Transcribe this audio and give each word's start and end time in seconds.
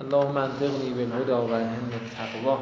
اللهم 0.00 0.36
انطقنی 0.36 0.90
بالهدا 0.90 1.46
و 1.46 1.52
الهمنی 1.52 1.94
التقوا 1.94 2.58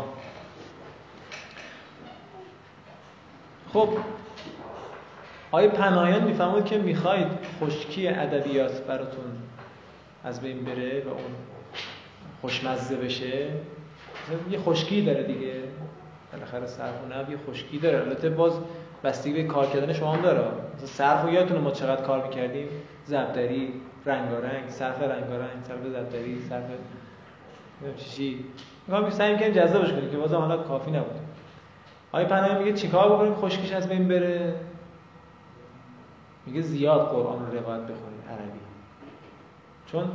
خب 3.72 3.88
آیا 5.50 5.68
پناهیان 5.68 6.24
می‌فهمید 6.24 6.64
که 6.64 6.78
می‌خواید 6.78 7.26
خشکی 7.60 8.08
ادبیات 8.08 8.82
براتون 8.82 9.24
از 10.24 10.40
بین 10.40 10.64
بره 10.64 11.02
و 11.04 11.08
اون 11.08 11.34
خوشمزه 12.40 12.96
بشه. 12.96 13.48
یه 14.50 14.58
خشکی 14.58 15.02
داره 15.02 15.22
دیگه. 15.22 15.54
بالاخره 16.32 16.66
و 17.26 17.30
یه 17.30 17.38
خشکی 17.50 17.78
داره. 17.78 17.98
البته 17.98 18.30
باز 18.30 18.52
بستگی 19.04 19.32
به 19.32 19.42
کار 19.42 19.66
کردن 19.66 19.92
شما 19.92 20.12
هم 20.12 20.22
داره. 20.22 20.40
مثلا 20.74 20.86
صرف 20.86 21.52
و 21.52 21.58
ما 21.58 21.70
چقدر 21.70 22.02
کار 22.02 22.26
می‌کردیم؟ 22.28 22.68
زبدری 23.06 23.72
رنگارنگ 24.06 24.68
صرف 24.68 25.02
رنگارنگ 25.02 25.64
صرف 25.68 25.86
زبدری 25.92 26.42
صرف 26.48 26.64
چی 27.96 28.44
میگم 28.86 29.10
سعی 29.10 29.32
می‌کنیم 29.32 29.52
جذابش 29.52 29.92
کنیم 29.92 30.10
که 30.10 30.16
بازم 30.16 30.36
حالا 30.36 30.56
کافی 30.56 30.90
نبود. 30.90 31.20
آقای 32.12 32.24
پناهی 32.24 32.64
میگه 32.64 32.72
چیکار 32.72 33.12
بکنیم؟ 33.12 33.34
خشکیش 33.34 33.72
از 33.72 33.88
بین 33.88 34.08
بره. 34.08 34.54
میگه 36.46 36.60
زیاد 36.60 37.10
قرآن 37.10 37.46
رو 37.46 37.58
روایت 37.58 37.82
بخونید 37.82 38.20
عربی. 38.30 38.58
چون 39.86 40.10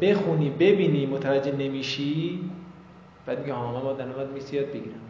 بخونی 0.00 0.50
ببینی 0.50 1.06
متوجه 1.06 1.52
نمیشی 1.52 2.50
بعد 3.26 3.40
میگه 3.40 3.54
ها 3.54 3.72
من 3.72 3.80
با 3.80 3.92
در 3.92 4.04
نوبت 4.04 4.28
میسی 4.28 4.56
یاد 4.56 4.66
بگیرم 4.66 5.00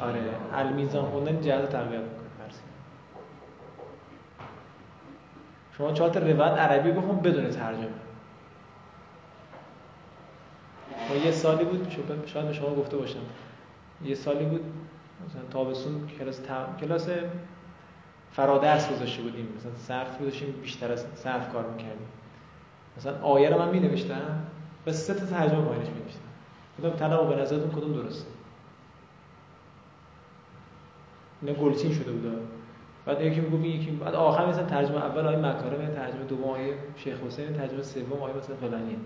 آره 0.00 0.20
المیزان 0.52 1.04
خوندن 1.04 1.40
جهت 1.40 1.68
تقویت 1.68 2.00
می‌کنه 2.00 2.28
شما 5.78 5.92
چهار 5.92 6.10
تا 6.10 6.20
روایت 6.20 6.52
عربی 6.52 6.90
بخون 6.90 7.20
بدون 7.20 7.50
ترجمه. 7.50 7.88
ما 11.08 11.16
یه 11.16 11.30
سالی 11.30 11.64
بود 11.64 11.90
شاید 12.26 12.46
به 12.46 12.52
شما 12.52 12.74
گفته 12.74 12.96
باشم. 12.96 13.18
یه 14.04 14.14
سالی 14.14 14.44
بود 14.44 14.64
مثلا 15.26 15.42
تابستون 15.50 16.08
کلاس 16.18 16.40
کلاس 16.80 17.08
فرادرس 18.32 18.92
گذاشته 18.92 19.22
بودیم. 19.22 19.48
مثلا 19.56 19.72
صرف 19.76 20.20
گذاشتیم 20.20 20.54
بیشتر 20.62 20.92
از 20.92 21.06
صرف 21.14 21.52
کار 21.52 21.66
می‌کردیم. 21.66 22.08
مثلا 22.96 23.20
آیه 23.22 23.50
رو 23.50 23.58
من 23.58 23.68
می 23.68 23.80
نوشتم 23.80 24.46
و 24.86 24.92
سه 24.92 25.14
تا 25.14 25.26
ترجمه 25.26 25.64
پایینش 25.64 25.88
می 25.88 26.00
نوشتم 26.00 26.20
کدوم 26.78 26.90
طلب 26.90 27.28
به 27.28 27.42
نظرتون 27.42 27.70
کدوم 27.70 27.92
درسته؟ 27.92 28.26
اینا 31.42 31.54
گلچین 31.54 31.94
شده 31.94 32.12
بود 32.12 32.57
بعد 33.08 33.20
یکی 33.20 33.40
می‌گفت 33.40 33.64
یکی 33.64 33.90
بعد 33.90 34.14
آخر 34.14 34.46
مثلا 34.46 34.64
ترجمه 34.64 34.96
اول 34.96 35.26
آیه 35.26 35.38
مکارم 35.38 35.94
ترجمه 35.94 36.24
دوم 36.28 36.44
آیه 36.44 36.74
شیخ 36.96 37.16
حسین 37.26 37.52
ترجمه 37.52 37.82
سوم 37.82 38.22
آیه 38.22 38.34
مثلا 38.34 38.56
فلانیه 38.56 38.96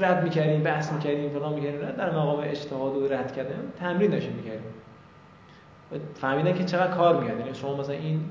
رد 0.00 0.24
می‌کردیم 0.24 0.62
بحث 0.62 0.92
می‌کردیم 0.92 1.30
فلان 1.30 1.52
می‌کردیم 1.52 1.80
در 1.80 2.10
مقام 2.10 2.40
اجتهاد 2.44 2.96
و 2.96 3.08
رد 3.08 3.32
کردن 3.32 3.72
تمرین 3.80 4.10
داشتیم 4.10 4.32
می‌کردیم. 4.32 4.74
فهمیدن 6.14 6.54
که 6.54 6.64
چقدر 6.64 6.92
کار 6.92 7.20
میاد 7.22 7.38
یعنی 7.38 7.54
شما 7.54 7.76
مثلا 7.76 7.94
این 7.94 8.24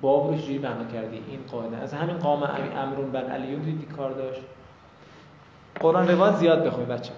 باب 0.00 0.30
رو 0.30 0.38
چجوری 0.38 0.58
معنا 0.58 0.84
کردی؟ 0.84 1.22
این 1.28 1.40
قاعده. 1.50 1.76
از 1.76 1.94
همین 1.94 2.16
قام 2.16 2.42
امرون 2.76 3.10
بر 3.10 3.24
علیون 3.24 3.60
دیدی 3.60 3.86
کار 3.86 4.10
داشت. 4.10 4.40
قرآن 5.80 6.08
روایت 6.08 6.34
زیاد 6.34 6.64
بخونید 6.64 6.88
بچه 6.88 7.12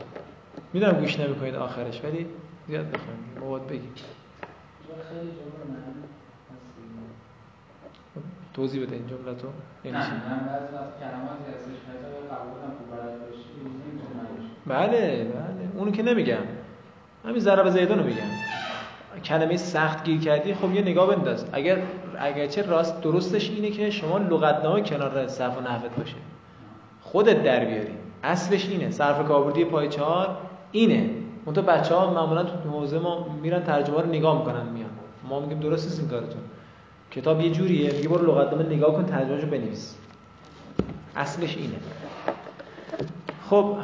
می‌دونم 0.73 0.93
گوش 0.93 1.21
نمی‌کنید 1.21 1.55
آخرش 1.55 2.05
ولی 2.05 2.27
زیاد 2.69 2.91
بخونید. 2.91 3.39
مواد 3.41 3.67
بگید. 3.67 4.20
توضیح 8.55 8.87
بده 8.87 8.97
این 8.97 9.07
جمله 9.07 9.35
تو. 9.35 9.49
یعنی 9.85 9.99
نه 9.99 10.11
من 10.11 10.47
بعضی 10.47 10.77
از 10.77 10.91
کلماتی 11.01 11.45
هستش 11.55 11.79
که 11.87 12.35
قبولم 12.35 12.73
بله 14.67 15.25
بله. 15.25 15.69
اونو 15.77 15.91
که 15.91 16.03
نمیگم. 16.03 16.43
همین 17.25 17.39
ضرب 17.39 17.71
زیدان 17.71 17.99
رو 17.99 18.05
میگم. 18.05 18.23
کلمه 19.25 19.57
سخت 19.57 20.05
گیر 20.05 20.21
کردی 20.21 20.55
خب 20.55 20.75
یه 20.75 20.83
نگاه 20.83 21.17
بنداز. 21.17 21.47
اگر 21.53 21.79
اگرچه 22.19 22.63
راست 22.63 23.03
درستش 23.03 23.51
اینه 23.51 23.71
که 23.71 23.91
شما 23.91 24.19
لغتنامه 24.19 24.81
کنار 24.81 25.27
صرف 25.27 25.59
و 25.59 25.61
نحوت 25.61 25.91
باشه. 25.97 26.17
خودت 27.01 27.43
در 27.43 27.65
بیاری. 27.65 27.95
اصلش 28.23 28.69
اینه. 28.69 28.91
صرف 28.91 29.29
کاربردی 29.29 29.65
پای 29.65 29.89
چهار 29.89 30.37
اینه. 30.73 31.11
اون 31.59 31.67
بچه 31.67 31.95
ها 31.95 32.11
معمولا 32.11 32.43
تو 32.43 32.71
حوزه 32.71 32.99
ما 32.99 33.27
میرن 33.43 33.63
ترجمه 33.63 34.01
رو 34.01 34.07
نگاه 34.07 34.39
می‌کنن 34.39 34.67
میان. 34.67 34.91
ما 35.29 35.41
میگیم 35.41 35.61
درست 35.61 36.01
این 36.01 36.09
کارتون. 36.09 36.41
کتاب 37.11 37.41
یه 37.41 37.51
جوریه. 37.51 37.93
میگه 37.93 38.09
برو 38.09 38.27
لغتنامه 38.27 38.65
نگاه 38.65 38.95
کن 38.95 39.07
ترجمهشو 39.07 39.47
بنویس. 39.47 39.97
اصلش 41.17 41.57
اینه. 41.57 41.77
خب 43.51 43.77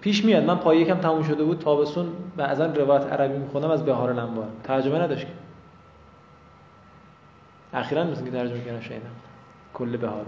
پیش 0.00 0.24
میاد. 0.24 0.44
من 0.44 0.56
پای 0.56 0.78
یکم 0.78 0.98
تموم 0.98 1.22
شده 1.22 1.44
بود. 1.44 1.58
تابستون 1.58 2.06
بعضا 2.36 2.66
روایت 2.66 3.12
عربی 3.12 3.38
می‌خونم 3.38 3.70
از 3.70 3.84
بهار 3.84 4.10
الانبار 4.10 4.48
ترجمه 4.64 4.98
نداشت 4.98 5.26
اخیرا 7.74 8.04
مثلا 8.04 8.24
که 8.24 8.30
ترجمه 8.30 8.64
کردم 8.64 8.80
شنیدم 8.80 9.10
کل 9.74 9.96
بهار 9.96 10.26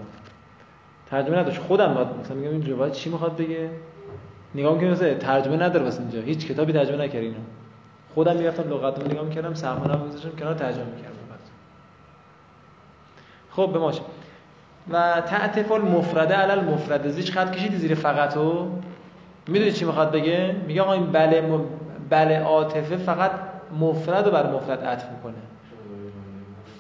ترجمه 1.11 1.39
نداشت. 1.39 1.61
خودم 1.61 1.95
بعد 1.95 2.19
مثلا 2.21 2.37
میگم 2.37 2.51
این 2.51 2.66
روایت 2.66 2.93
چی 2.93 3.11
می‌خواد 3.11 3.37
بگه؟ 3.37 3.71
نگاه 4.54 4.75
می‌کنم 4.75 4.91
مثلا 4.91 5.15
ترجمه 5.15 5.56
نداره 5.56 5.84
واسه 5.84 6.00
اینجا. 6.00 6.20
هیچ 6.20 6.47
کتابی 6.47 6.72
ترجمه 6.72 6.97
نکردین 6.97 7.37
خودم 8.15 8.37
می‌رفتم 8.37 8.70
لغت 8.70 9.10
نگاه 9.10 9.25
می‌کردم 9.25 9.48
رو 9.48 10.04
میذاشتم 10.04 10.37
کنار 10.38 10.54
ترجمه 10.54 10.84
می‌کردم. 10.84 11.15
خب 13.50 13.70
به 13.72 13.78
ماشه 13.78 14.03
و 14.91 15.20
تعطف 15.20 15.72
المفرده 15.72 16.34
علی 16.34 16.53
المفرده 16.53 17.09
زیچ 17.09 17.32
خط 17.32 17.50
کشیدی 17.50 17.76
زیر 17.76 17.94
فقطو 17.94 18.69
می‌دونی 19.48 19.72
چی 19.72 19.84
می‌خواد 19.84 20.12
بگه؟ 20.12 20.56
میگه 20.66 20.82
آقا 20.82 20.92
این 20.92 21.12
بله 21.12 21.41
م... 21.41 21.60
بله 22.10 22.38
عاطفه 22.38 22.97
فقط 22.97 23.31
مفرد 23.81 24.25
رو 24.25 24.31
بر 24.31 24.53
مفرد 24.53 24.84
عطف 24.84 25.10
می‌کنه. 25.10 25.34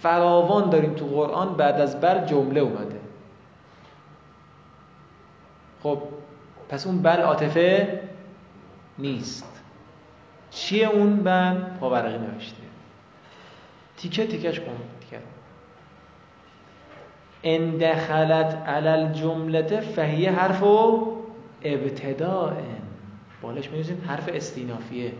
فراوان 0.02 0.70
داریم 0.70 0.94
تو 0.94 1.06
قرآن 1.06 1.54
بعد 1.54 1.80
از 1.80 2.00
بل 2.00 2.24
جمله 2.24 2.60
اومده. 2.60 3.00
خب 5.82 5.98
پس 6.74 6.86
اون 6.86 7.02
بل 7.02 7.20
عاطفه 7.20 8.00
نیست. 8.98 9.62
چیه 10.50 10.86
اون 10.86 11.16
بل 11.16 11.60
پاورقی 11.80 12.18
نوشته. 12.18 12.62
تیکه 13.96 14.26
تیکش 14.26 14.60
کن 14.60 14.76
تیکه. 15.00 15.22
ان 17.42 17.78
دخلت 17.78 18.54
علی 18.54 18.88
الجمله 18.88 19.80
فهیه 19.80 20.32
حرف 20.32 20.62
و 20.62 21.16
ابتداء 21.62 22.52
بالش 23.42 23.68
حرف 24.08 24.28
استینافیه. 24.32 25.12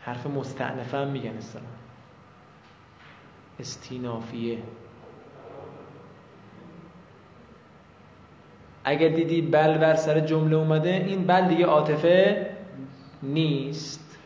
حرف 0.00 0.26
مستعنفه 0.26 0.98
هم 0.98 1.08
میگن 1.08 1.36
اصلا 1.36 1.62
استینافیه. 3.60 4.58
اگر 8.84 9.08
دیدی 9.08 9.42
بل 9.42 9.78
بر 9.78 9.94
سر 9.94 10.20
جمله 10.20 10.56
اومده 10.56 10.90
این 10.90 11.26
بل 11.26 11.48
دیگه 11.48 11.66
عاطفه 11.66 12.46
نیست. 13.22 14.18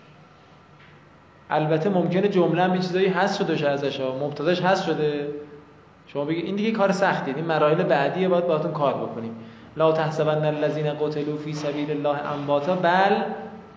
البته 1.51 1.91
ممکنه 1.91 2.29
جمله 2.29 2.63
هم 2.63 2.75
چیزایی 2.75 3.09
هست 3.09 3.39
شده 3.39 3.71
ازش 3.71 4.01
ها. 4.01 4.19
مبتداش 4.19 4.63
هست 4.63 4.87
شده. 4.87 5.29
شما 6.07 6.25
بگید 6.25 6.45
این 6.45 6.57
دیگه 6.57 6.71
کار 6.71 6.93
سختیه 6.93 7.37
این 7.37 7.45
مراحل 7.45 7.83
بعدیه 7.83 8.29
باید 8.29 8.47
باهاتون 8.47 8.73
کار 8.73 8.95
بکنیم. 8.95 9.37
لا 9.77 9.93
تحسبن 9.93 10.45
الذين 10.45 10.93
قتلوا 10.93 11.37
فی 11.37 11.53
سبیل 11.53 11.91
الله 11.91 12.33
امواتا. 12.33 12.77
بل 12.77 13.17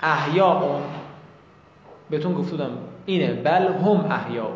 احیاء 0.02 0.82
بهتون 2.10 2.34
گفتم 2.34 2.70
اینه. 3.06 3.34
بل 3.34 3.68
هم 3.68 4.12
احیاء 4.12 4.52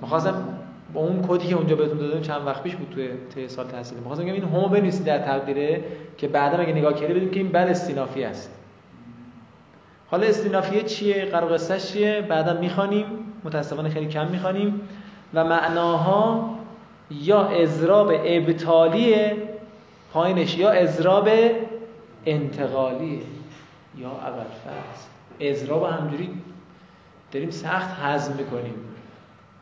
می‌خواستم 0.00 0.58
با 0.92 1.00
اون 1.00 1.24
کدی 1.28 1.48
که 1.48 1.54
اونجا 1.54 1.76
بهتون 1.76 1.98
دادم 1.98 2.20
چند 2.20 2.46
وقت 2.46 2.62
پیش 2.62 2.76
بود 2.76 2.90
توی 2.90 3.08
ته 3.34 3.48
سال 3.48 3.66
تحصیلی. 3.66 4.00
می‌خواستم 4.00 4.24
بگم 4.24 4.32
این 4.32 4.44
هم 4.44 4.68
بنویسید 4.68 5.06
در 5.06 5.18
تقدیره 5.18 5.84
که 6.18 6.28
بعدا 6.28 6.58
اگه 6.58 6.72
نگاه 6.72 6.92
کردید 6.94 7.10
ببینید 7.10 7.32
که 7.32 7.40
این 7.40 7.48
بل 7.48 7.68
استینافی 7.68 8.24
است. 8.24 8.54
حالا 10.10 10.26
استینافیه 10.26 10.82
چیه؟ 10.82 11.24
قرار 11.24 11.58
چیه؟ 11.58 12.26
بعدا 12.28 12.60
می‌خوانیم. 12.60 13.06
متاسفانه 13.44 13.88
خیلی 13.88 14.06
کم 14.06 14.26
می‌خوانیم. 14.28 14.80
و 15.34 15.44
معناها 15.44 16.58
یا 17.10 17.42
اضراب 17.48 18.12
ابطالیه 18.24 19.36
پایینش 20.12 20.58
یا 20.58 20.70
اضراب 20.70 21.28
انتقالیه 22.26 23.20
یا 23.98 24.08
اول 24.08 24.44
فرض 24.64 25.06
اضراب 25.40 25.84
همجوری 25.84 26.30
داریم 27.32 27.50
سخت 27.50 27.88
هضم 28.02 28.32
می‌کنیم. 28.32 28.74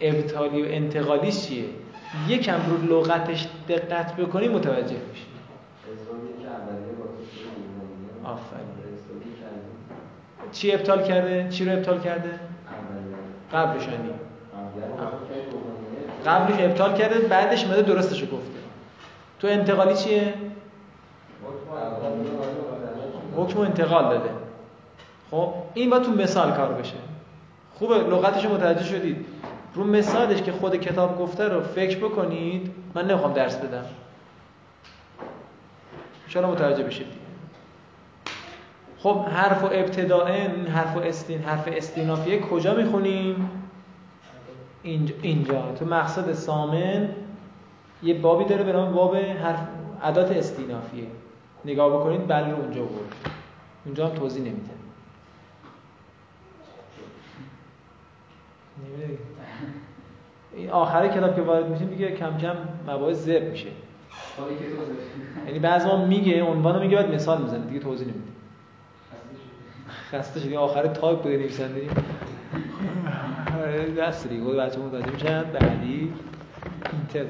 ابطالی 0.00 0.62
و 0.62 0.66
انتقالی 0.68 1.32
چیه؟ 1.32 1.64
یکم 2.28 2.60
رو 2.70 2.96
لغتش 2.96 3.46
دقت 3.68 4.16
بکنیم 4.16 4.52
متوجه 4.52 4.82
میشیم 4.82 5.26
آفرین. 8.24 8.66
چی 10.52 10.72
ابطال 10.72 11.02
کرده؟ 11.02 11.48
چی 11.50 11.64
رو 11.64 11.72
ابطال 11.72 12.00
کرده؟ 12.00 12.30
قبلش 13.52 13.82
یعنی 13.82 14.10
قبلش 16.26 16.60
ابطال 16.60 16.94
کرده 16.94 17.18
بعدش 17.18 17.66
مده 17.66 17.82
درستش 17.82 18.20
رو 18.20 18.26
گفته. 18.26 18.58
تو 19.40 19.46
انتقالی 19.46 19.94
چیه؟ 19.94 20.34
حکم 23.36 23.60
انتقال. 23.60 24.04
داده. 24.04 24.30
خب 25.30 25.54
این 25.74 25.90
با 25.90 25.98
تو 25.98 26.10
مثال 26.10 26.52
کار 26.52 26.72
بشه. 26.72 26.94
خوبه 27.74 27.94
لغتش 27.94 28.44
متوجه 28.44 28.84
شدید. 28.84 29.26
رو 29.76 29.84
مثالش 29.84 30.42
که 30.42 30.52
خود 30.52 30.76
کتاب 30.76 31.18
گفته 31.18 31.48
رو 31.48 31.60
فکر 31.60 31.98
بکنید 31.98 32.74
من 32.94 33.10
نمی‌خوام 33.10 33.32
درس 33.32 33.56
بدم. 33.56 33.84
شما 36.28 36.50
متوجه 36.50 36.84
بشید 36.84 37.06
خب 38.98 39.24
حرف 39.24 39.64
و 39.64 39.66
ابتداء 39.66 40.28
حرف 40.74 40.96
و 40.96 41.00
استین 41.00 41.42
حرف 41.42 41.68
استینافیه 41.72 42.40
کجا 42.40 42.74
می‌خونیم؟ 42.74 43.50
اینجا, 44.82 45.14
اینجا. 45.22 45.72
تو 45.78 45.84
مقصد 45.84 46.32
سامن 46.32 47.08
یه 48.02 48.14
بابی 48.14 48.44
داره 48.44 48.62
به 48.62 48.72
نام 48.72 48.92
باب 48.92 49.16
حرف 49.16 49.68
عدات 50.02 50.30
استینافیه. 50.30 51.06
نگاه 51.64 52.00
بکنید 52.00 52.28
بله 52.28 52.54
اونجا 52.54 52.82
بود. 52.82 53.14
اونجا 53.84 54.08
هم 54.08 54.14
توضیح 54.14 54.42
نمیده. 54.42 54.75
این 60.56 60.70
آخر 60.70 61.08
کتاب 61.08 61.36
که 61.36 61.42
وارد 61.42 61.68
میشیم 61.68 61.88
دیگه 61.88 62.10
کم 62.10 62.38
کم 62.38 62.56
مباحث 62.88 63.16
زب 63.16 63.42
میشه. 63.50 63.68
یعنی 65.46 65.58
بعضی 65.58 65.88
ما 65.88 66.06
میگه 66.06 66.42
عنوانو 66.42 66.80
میگه 66.80 66.96
بعد 66.96 67.14
مثال 67.14 67.42
می‌زنه. 67.42 67.66
دیگه 67.66 67.80
توضیح 67.80 68.06
نمیده. 68.06 68.30
خسته 70.12 70.40
شدی. 70.40 70.56
آخر 70.56 70.86
تایپ 70.86 71.22
بوده 71.22 71.36
نویسنده 71.36 71.88
دست 73.98 74.28
دیگه. 74.28 74.44
بچه 74.44 74.78
متوجه 74.78 75.10
میشن. 75.10 75.42
بعدی 75.42 76.12
اینتر 76.92 77.24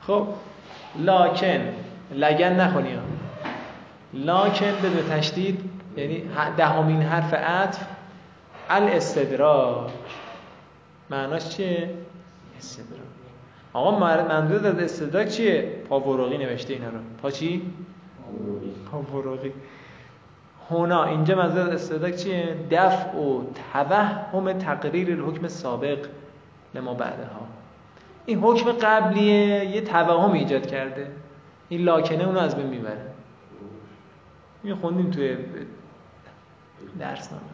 خب 0.00 0.26
لاکن. 0.98 1.60
لگن 2.14 2.52
نخونی 2.52 2.98
لاکن 4.14 4.72
بدون 4.82 5.08
تشدید. 5.10 5.77
یعنی 5.98 6.22
دهمین 6.56 7.02
حرف 7.02 7.34
عطف 7.34 7.86
الاستدراک 8.70 9.90
معناش 11.10 11.48
چیه؟ 11.48 11.90
استدراک 12.58 13.00
آقا 13.72 13.98
منظور 13.98 14.66
از 14.66 14.78
استدراک 14.78 15.28
چیه؟ 15.28 15.82
پاوروغی 15.88 16.38
نوشته 16.38 16.72
اینا 16.74 16.88
رو. 16.88 16.98
پا 17.22 17.30
چی؟ 17.30 17.62
پاوروغی. 18.92 19.52
هنا 20.70 21.04
اینجا 21.04 21.36
منظور 21.36 21.60
از 21.60 21.68
استدراک 21.68 22.16
چیه؟ 22.16 22.56
دفع 22.70 23.18
و 23.18 23.42
توهم 23.72 24.52
تقریر 24.52 25.10
الحکم 25.10 25.48
سابق. 25.48 25.98
لما 26.74 26.94
بعدها. 26.94 27.46
این 28.26 28.38
حکم 28.38 28.72
قبلیه 28.72 29.64
یه 29.64 29.80
توهم 29.80 30.32
ایجاد 30.32 30.66
کرده. 30.66 31.10
این 31.68 31.80
لاکنه 31.80 32.24
اونو 32.24 32.38
از 32.38 32.56
بین 32.56 32.66
می‌بره. 32.66 33.06
می 34.62 34.74
خوندیم 34.74 35.10
توی 35.10 35.36
درس 36.98 37.32
نامه 37.32 37.44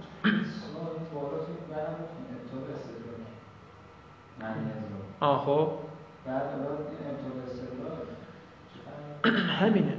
آه 5.21 5.79
همینه. 9.61 9.97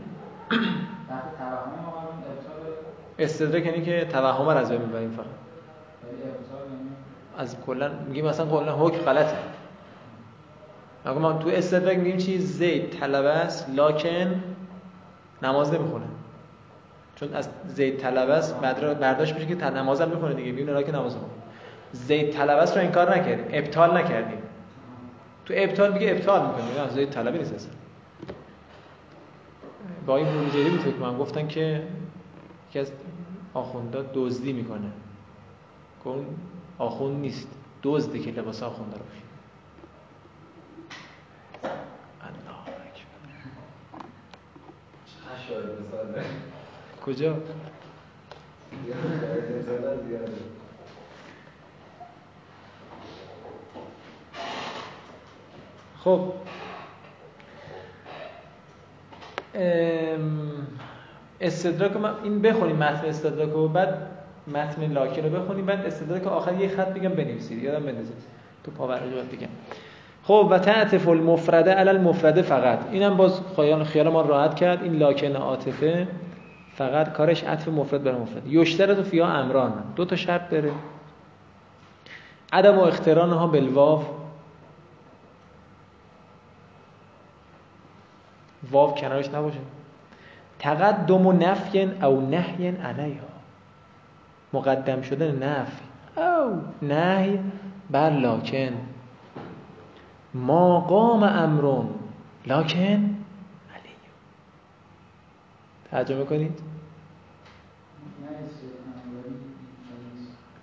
استدراک 3.19 3.65
یعنی 3.65 3.81
که 3.81 4.05
توهم 4.05 4.47
از 4.47 4.71
بین 4.71 4.81
می‌بریم 4.81 5.11
فقط. 5.11 5.25
از 7.37 7.61
کلا 7.65 7.91
میگیم 8.07 8.25
مثلا 8.25 8.45
کلا 8.45 8.77
حکم 8.77 8.97
غلطه. 8.97 9.37
اگه 11.05 11.19
ما 11.19 11.33
تو 11.33 11.49
استدراک 11.49 11.97
میگیم 11.97 12.17
چی؟ 12.17 12.39
زید 12.39 12.89
طلبه 12.89 13.29
است 13.29 13.69
لاکن 13.69 14.43
نماز 15.43 15.73
نمی‌خونه. 15.73 16.05
چون 17.15 17.33
از 17.33 17.49
زید 17.67 17.97
طلبه 17.97 18.33
است 18.33 18.59
برداشت 18.61 19.33
میشه 19.33 19.45
که 19.47 19.55
نماز 19.55 20.01
هم 20.01 20.09
می‌خونه 20.09 20.33
دیگه 20.33 20.51
میونه 20.51 20.73
لاکن 20.73 20.95
نماز 20.95 21.13
می‌خونه 21.13 21.33
زید 21.91 22.31
طلبه 22.31 22.61
است 22.61 22.77
رو 22.77 22.83
انکار 22.83 23.15
نکردیم. 23.15 23.45
ابطال 23.49 23.97
نکردیم. 23.97 24.37
تو 25.45 25.53
ابطال 25.57 25.93
میگه 25.93 26.11
ابطال 26.11 26.47
می‌کنیم 26.47 26.83
از 26.83 26.93
زید 26.93 27.09
طلبه 27.09 27.37
نیست 27.37 27.53
اصلا. 27.53 27.71
با 30.05 30.17
این 30.17 30.27
بروجری 30.27 30.69
بود 30.69 30.79
فکر 30.79 30.95
من 30.95 31.17
گفتن 31.17 31.47
که 31.47 31.87
یکی 32.69 32.79
از 32.79 32.91
آخوندا 33.53 34.05
دزدی 34.13 34.53
می‌کنه. 34.53 34.91
که 36.03 36.09
اون 36.09 36.25
آخوند 36.77 37.21
نیست. 37.21 37.47
دزدی 37.83 38.19
که 38.19 38.31
لباس 38.31 38.63
آخونده 38.63 38.97
رو 38.97 39.05
کجا؟ 47.05 47.35
خب. 56.03 56.33
استدراک 61.41 61.95
من 61.95 62.13
این 62.23 62.41
بخونیم 62.41 62.75
متن 62.75 63.07
استدراک 63.07 63.49
رو 63.49 63.67
بعد 63.67 63.97
متن 64.47 64.91
لاکن 64.91 65.21
رو 65.23 65.29
بخونیم 65.29 65.65
بعد 65.65 65.85
استدراک 65.85 66.27
آخر 66.27 66.53
یه 66.53 66.67
خط 66.67 66.87
بگم 66.87 67.09
بنویسید. 67.09 67.63
یادم 67.63 67.85
بندازید. 67.85 68.15
تو 68.63 68.71
پاورقی 68.71 69.09
بگم. 69.09 69.47
خب 70.23 70.47
و 70.51 70.59
تعطف 70.59 71.07
المفرده 71.07 71.71
علی 71.71 71.89
المفرده 71.89 72.41
فقط. 72.41 72.79
اینم 72.91 73.17
باز 73.17 73.41
خیال 73.55 73.83
خیال 73.83 74.09
ما 74.09 74.21
راحت 74.21 74.55
کرد. 74.55 74.83
این 74.83 74.95
لاکن 74.95 75.35
عاطفه. 75.35 76.07
فقط 76.77 77.13
کارش 77.13 77.43
عطف 77.43 77.67
مفرد 77.67 78.03
بر 78.03 78.17
مفرد. 78.17 78.47
یشترط 78.47 79.07
فیا 79.07 79.27
امران. 79.27 79.73
دو 79.95 80.05
تا 80.05 80.15
شرط 80.15 80.49
داره. 80.49 80.71
عدم 82.53 82.77
و 82.77 82.81
اختران 82.81 83.29
ها 83.31 83.47
بالواو. 83.47 84.03
واو 88.71 88.95
کنارش 88.95 89.29
نباشه. 89.29 89.59
تقدم 90.59 91.25
و 91.25 91.31
نفین 91.31 92.03
او 92.03 92.21
نهین 92.29 92.75
علیها. 92.75 93.27
مقدم 94.53 95.01
شدن 95.01 95.43
نفی. 95.43 95.83
او 96.17 96.61
نهی. 96.81 97.39
بر 97.89 98.09
لاکن 98.09 98.73
ما 100.33 100.79
قام 100.79 101.23
امرون. 101.23 101.89
لاکن 102.45 103.15
علی 103.75 103.95
ترجمه 105.91 106.25
کنید 106.25 106.64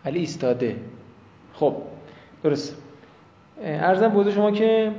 علی 0.04 0.18
ایستاده 0.18 0.76
خب 1.52 1.76
درست 2.42 2.76
ارزم 3.62 4.08
بوده 4.08 4.30
شما 4.30 4.50
که 4.50 4.92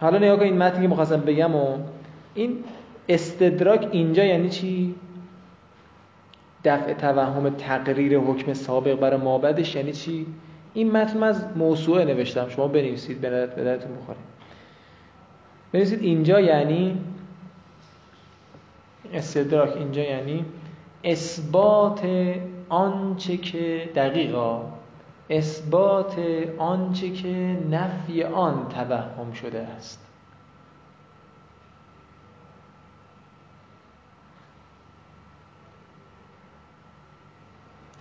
حالا 0.00 0.18
نگاه 0.18 0.36
کنید 0.36 0.54
متنی 0.54 0.82
که 0.82 0.88
مخواستم 0.88 1.20
بگم 1.20 1.54
و 1.54 1.78
این 2.34 2.64
استدراک 3.08 3.88
اینجا 3.92 4.24
یعنی 4.24 4.48
چی؟ 4.48 4.94
دفع 6.64 6.94
توهم 6.94 7.50
تقریر 7.50 8.18
حکم 8.18 8.52
سابق 8.52 8.94
برای 8.94 9.20
مابدش 9.20 9.76
یعنی 9.76 9.92
چی؟ 9.92 10.26
این 10.74 10.92
متن 10.92 11.22
از 11.22 11.44
موسوعه 11.56 12.04
نوشتم 12.04 12.48
شما 12.48 12.68
بنویسید 12.68 13.20
به 13.20 13.30
درتون 13.30 13.96
بخوره 13.96 14.18
بنویسید 15.72 16.02
اینجا 16.02 16.40
یعنی 16.40 16.98
استدراک 19.12 19.76
اینجا 19.76 20.02
یعنی 20.02 20.44
اثبات 21.04 22.00
آنچه 22.70 23.36
که 23.36 23.90
دقیقا 23.94 24.62
اثبات 25.30 26.18
آنچه 26.58 27.10
که 27.10 27.58
نفی 27.70 28.22
آن 28.22 28.68
توهم 28.68 29.32
شده 29.32 29.60
است. 29.60 30.06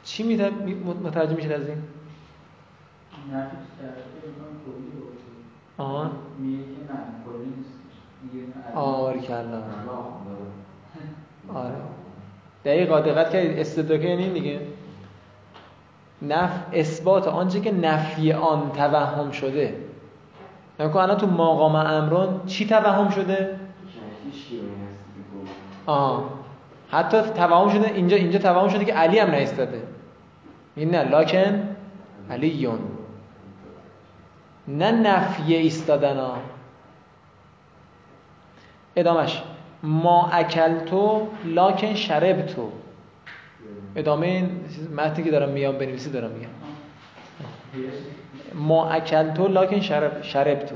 چی 0.03 0.23
متوجه 1.03 1.35
میشه 1.35 1.53
از 1.53 1.67
این؟ 1.67 1.83
آن 5.77 6.11
آره 8.75 9.19
کلا. 9.19 9.63
آره. 11.53 11.75
دقیقا 12.65 12.99
دقت 12.99 13.33
کردید 13.33 13.59
استدراک 13.59 14.01
یعنی 14.01 14.29
دیگه. 14.29 14.59
نف 16.21 16.51
اثبات 16.73 17.27
آنچه 17.27 17.59
که 17.59 17.71
نفی 17.71 18.33
آن 18.33 18.71
توهم 18.71 19.31
شده. 19.31 19.75
نکن 20.79 20.99
الان 20.99 21.17
تو 21.17 21.27
مقام 21.27 21.75
امران 21.75 22.41
چی 22.45 22.67
توهم 22.67 23.09
شده؟ 23.09 23.59
آه 25.85 26.23
حتی 26.91 27.21
توهم 27.21 27.69
شده 27.69 27.87
اینجا 27.93 28.17
اینجا 28.17 28.39
توهم 28.39 28.69
شده 28.69 28.85
که 28.85 28.93
علی 28.93 29.19
هم 29.19 29.31
نایستاده. 29.31 29.83
این 30.75 30.89
نه 30.89 31.03
لاکن 31.03 31.75
علیون. 32.31 32.79
نه 34.67 34.91
نفیه 34.91 35.57
ایستادن 35.57 36.17
ها. 36.17 36.37
ادامش. 38.95 39.41
ما 39.83 40.29
اکلتو 40.31 41.27
لاکن 41.45 41.93
شربتو 41.95 42.71
ادامه 43.95 44.27
این 44.27 44.49
متنی 44.95 45.23
که 45.23 45.31
دارم 45.31 45.49
میام 45.49 45.77
بنویسی 45.77 46.09
دارم 46.09 46.31
میگم. 46.31 46.49
ما 48.53 48.89
اکلتو 48.89 49.47
لاکن 49.47 49.79
شرب 49.81 50.21
شربتو 50.21 50.75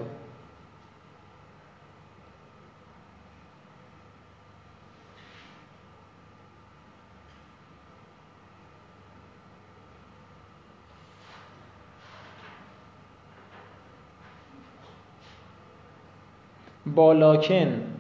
با 16.86 17.14
لاکن 17.14 17.93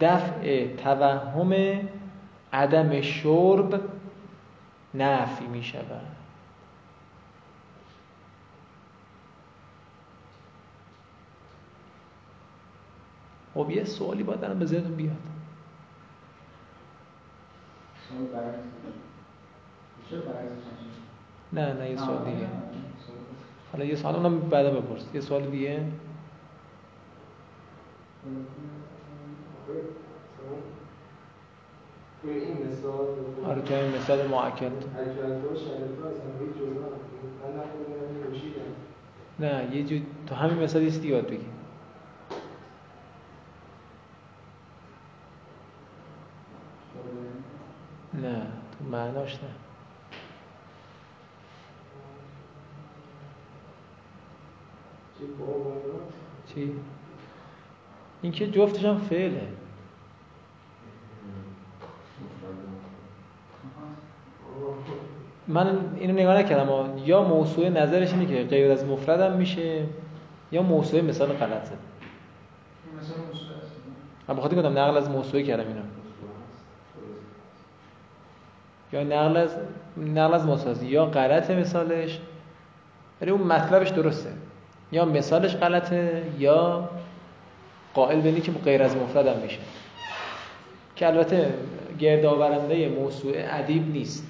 دفع 0.00 0.74
توهم 0.76 1.52
عدم 2.52 3.00
شرب 3.00 3.80
نفی 4.94 5.46
می 5.46 5.62
شود. 5.62 6.06
خب 13.54 13.70
یه 13.70 13.84
سوالی 13.84 14.22
باید 14.22 14.40
دارم 14.40 14.58
به 14.58 14.66
ذهنتون 14.66 14.96
بیاد. 14.96 15.16
نه 21.52 21.72
نه 21.72 21.90
یه 21.90 21.96
سوال 21.96 22.24
دیگه. 22.24 22.48
حالا 23.72 23.84
یه 23.84 23.96
سوال 23.96 24.14
اونم 24.14 24.40
بعدا 24.40 24.80
بپرس. 24.80 25.08
یه 25.14 25.20
سوال 25.20 25.50
دیگه؟ 25.50 25.84
توی 29.66 29.76
آره 33.46 33.62
تو 33.62 33.74
این 33.74 33.96
مثال 33.96 34.26
معکد 34.28 34.72
نه 39.38 39.76
یه 39.76 39.84
جو 39.84 39.98
تو 40.26 40.34
همین 40.34 40.58
مثال 40.62 40.82
یه 40.82 41.04
یاد 41.04 41.26
بگی. 41.26 41.46
نه 48.14 48.46
تو 48.78 48.84
معناش 48.90 49.34
نه. 49.34 49.48
چی؟ 56.46 56.72
این 58.22 58.32
که 58.32 58.50
جفتش 58.50 58.84
هم 58.84 58.98
فعله. 58.98 59.48
من 65.48 65.78
اینو 65.96 66.12
نگاه 66.12 66.38
نکردم 66.38 66.98
یا 67.04 67.22
موضوع 67.22 67.68
نظرش 67.68 68.12
اینه 68.12 68.26
که 68.26 68.42
غیر 68.42 68.70
از 68.70 68.84
مفردم 68.84 69.32
میشه 69.32 69.84
یا 70.52 70.62
موضوع 70.62 71.00
مثال 71.00 71.28
غلطه. 71.28 71.76
من 74.28 74.36
بخاطر 74.36 74.56
گفتم 74.56 74.78
نقل 74.78 74.96
از 74.96 75.10
موضوع 75.10 75.42
کردم 75.42 75.66
اینا. 75.66 75.82
یا 78.92 79.02
نقل 79.02 79.36
از 79.36 79.56
نقل 79.96 80.34
از 80.34 80.46
موضوع 80.46 80.84
یا 80.84 81.06
غلطه 81.06 81.56
مثالش 81.56 82.20
ولی 83.20 83.30
اون 83.30 83.42
مطلبش 83.42 83.88
درسته. 83.88 84.30
یا 84.92 85.04
مثالش 85.04 85.56
غلطه 85.56 86.22
یا 86.38 86.88
قائل 87.94 88.20
به 88.20 88.40
که 88.40 88.52
غیر 88.52 88.82
از 88.82 88.96
مفردم 88.96 89.40
میشه. 89.40 89.58
که 90.96 91.06
البته 91.06 91.54
گردآورنده 91.98 92.88
موضوع 92.88 93.34
ادیب 93.36 93.90
نیست. 93.92 94.26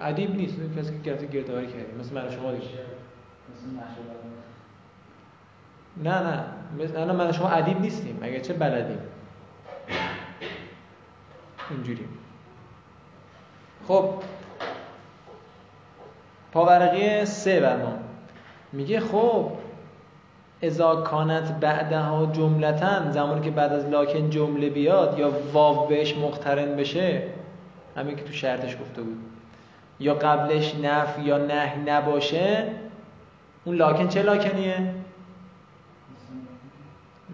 ادیب 0.00 0.36
نیست 0.36 0.56
کسی 0.78 0.92
که 0.92 0.98
گرد 0.98 1.32
گردآوری 1.32 1.66
کردیم 1.66 1.96
مثل 2.00 2.14
من 2.14 2.30
شما 2.30 2.52
دیگه. 2.52 2.66
نه 5.96 6.22
نه. 6.22 6.44
مثل 6.78 7.12
من 7.12 7.32
شما 7.32 7.48
ادیب 7.48 7.80
نیستیم. 7.80 8.18
اگه 8.22 8.40
چه 8.40 8.52
بلدیم؟ 8.52 8.98
اینجوری 11.70 12.08
خب 13.88 14.14
پاورقی 16.52 17.24
سه 17.24 17.60
برمان 17.60 17.98
میگه 18.72 19.00
خب 19.00 19.50
ازا 20.62 20.96
کانت 20.96 21.60
بعدها 21.60 22.26
جملتن 22.26 23.10
زمانی 23.10 23.40
که 23.40 23.50
بعد 23.50 23.72
از 23.72 23.86
لاکن 23.86 24.30
جمله 24.30 24.70
بیاد 24.70 25.18
یا 25.18 25.32
واو 25.52 25.86
بهش 25.86 26.16
مقترن 26.16 26.76
بشه 26.76 27.22
همین 27.96 28.16
که 28.16 28.24
تو 28.24 28.32
شرطش 28.32 28.76
گفته 28.76 29.02
بود. 29.02 29.18
یا 30.00 30.14
قبلش 30.14 30.74
نف 30.74 31.18
یا 31.18 31.38
نه 31.38 31.76
نباشه 31.86 32.64
اون 33.64 33.76
لاکن 33.76 34.08
چه 34.08 34.22
لاکنیه؟ 34.22 34.94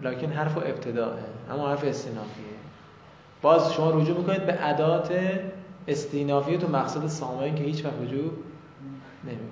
لاکن 0.01 0.31
حرف 0.31 0.57
و 0.57 0.59
ابتداه 0.59 1.13
اما 1.51 1.69
حرف 1.69 1.83
استینافیه 1.83 2.45
باز 3.41 3.73
شما 3.73 3.89
رجوع 3.89 4.17
می‌کنید 4.17 4.45
به 4.45 4.53
عدات 4.53 5.11
استینافیه 5.87 6.57
تو 6.57 6.67
مقصد 6.67 7.07
سامعین 7.07 7.55
که 7.55 7.63
هیچ 7.63 7.85
وقت 7.85 7.93
رجوع 8.01 8.31
نمی 9.27 9.49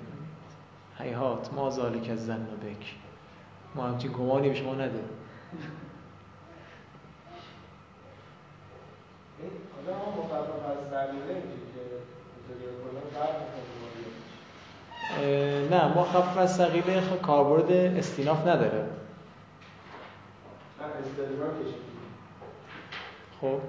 حیات 0.98 1.52
ما 1.52 1.70
ذالک 1.70 2.10
از 2.10 2.26
زن 2.26 2.46
بک 2.62 2.94
ما 3.74 3.86
همچین 3.86 4.12
گمانی 4.12 4.48
به 4.48 4.54
شما 4.54 4.74
نده 4.74 5.00
نه 15.70 15.94
ما 15.94 16.04
خفف 16.04 16.38
از 16.38 16.56
سقیله 16.56 17.02
کاربرد 17.22 17.72
استیناف 17.72 18.46
نداره 18.46 18.88
خب. 23.40 23.60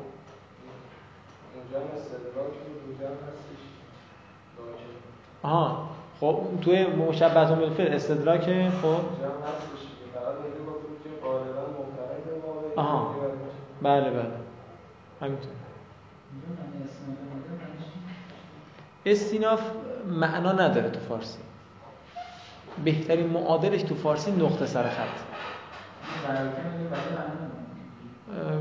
آها. 5.44 5.97
خب 6.22 6.40
توی 6.62 6.86
مشبهه 6.86 7.56
بالفعل 7.56 7.94
استدراک 7.94 8.70
خب. 8.70 9.00
آها. 12.76 13.16
بله 13.82 14.10
بله. 14.10 14.32
همینطور. 15.22 15.52
استیناف 19.06 19.62
معنا 20.08 20.52
نداره 20.52 20.90
تو 20.90 21.00
فارسی. 21.00 21.40
بهترین 22.84 23.28
معادلش 23.28 23.82
تو 23.84 23.96
فارسی 23.96 24.32
نقطه 24.32 24.66
سر 24.66 24.90
خط. 24.90 25.18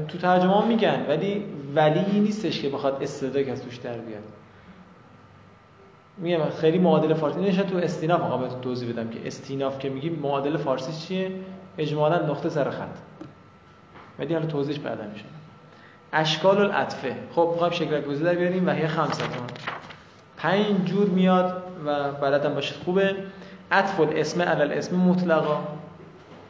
تو 0.08 0.18
ترجمه 0.18 0.66
میگن 0.66 1.06
ولی 1.08 1.44
ولی 1.74 2.20
نیستش 2.20 2.62
که 2.62 2.68
بخواد 2.68 3.02
استدراک 3.02 3.48
از 3.48 3.62
توش 3.62 3.76
در 3.76 3.98
بیاد. 3.98 4.22
میگم 6.18 6.38
خیلی 6.60 6.78
معادل 6.78 7.14
فارسی 7.14 7.40
نشه 7.40 7.62
تو 7.62 7.76
استیناف 7.76 8.20
آقا 8.20 8.36
بهتون 8.36 8.60
توضیح 8.60 8.92
بدم 8.92 9.08
که 9.08 9.26
استیناف 9.26 9.78
که 9.78 9.88
میگیم 9.88 10.18
معادل 10.22 10.56
فارسی 10.56 11.06
چیه؟ 11.06 11.30
اجمالا 11.78 12.26
نقطه 12.26 12.48
سر 12.48 12.70
خط. 12.70 12.96
ولی 14.18 14.34
حالا 14.34 14.46
توضیحش 14.46 14.78
بعدا 14.78 15.04
میشه. 15.12 15.24
اشکال 16.12 16.58
العطفه. 16.58 17.16
خب 17.32 17.48
می‌خوایم 17.52 17.72
شکل 17.72 18.00
گزی 18.00 18.24
در 18.24 18.34
بیاریم. 18.34 18.66
و 18.66 18.70
هی 18.70 18.86
خمستون 18.86 19.28
پنج 20.36 20.84
جور 20.84 21.08
میاد 21.08 21.62
و 21.86 22.12
بلدم 22.12 22.54
باشید 22.54 22.76
خوبه. 22.84 23.14
عطف 23.72 24.00
الاسم 24.00 24.42
علی 24.42 24.62
الاسم 24.62 24.96
مطلقا. 24.96 25.58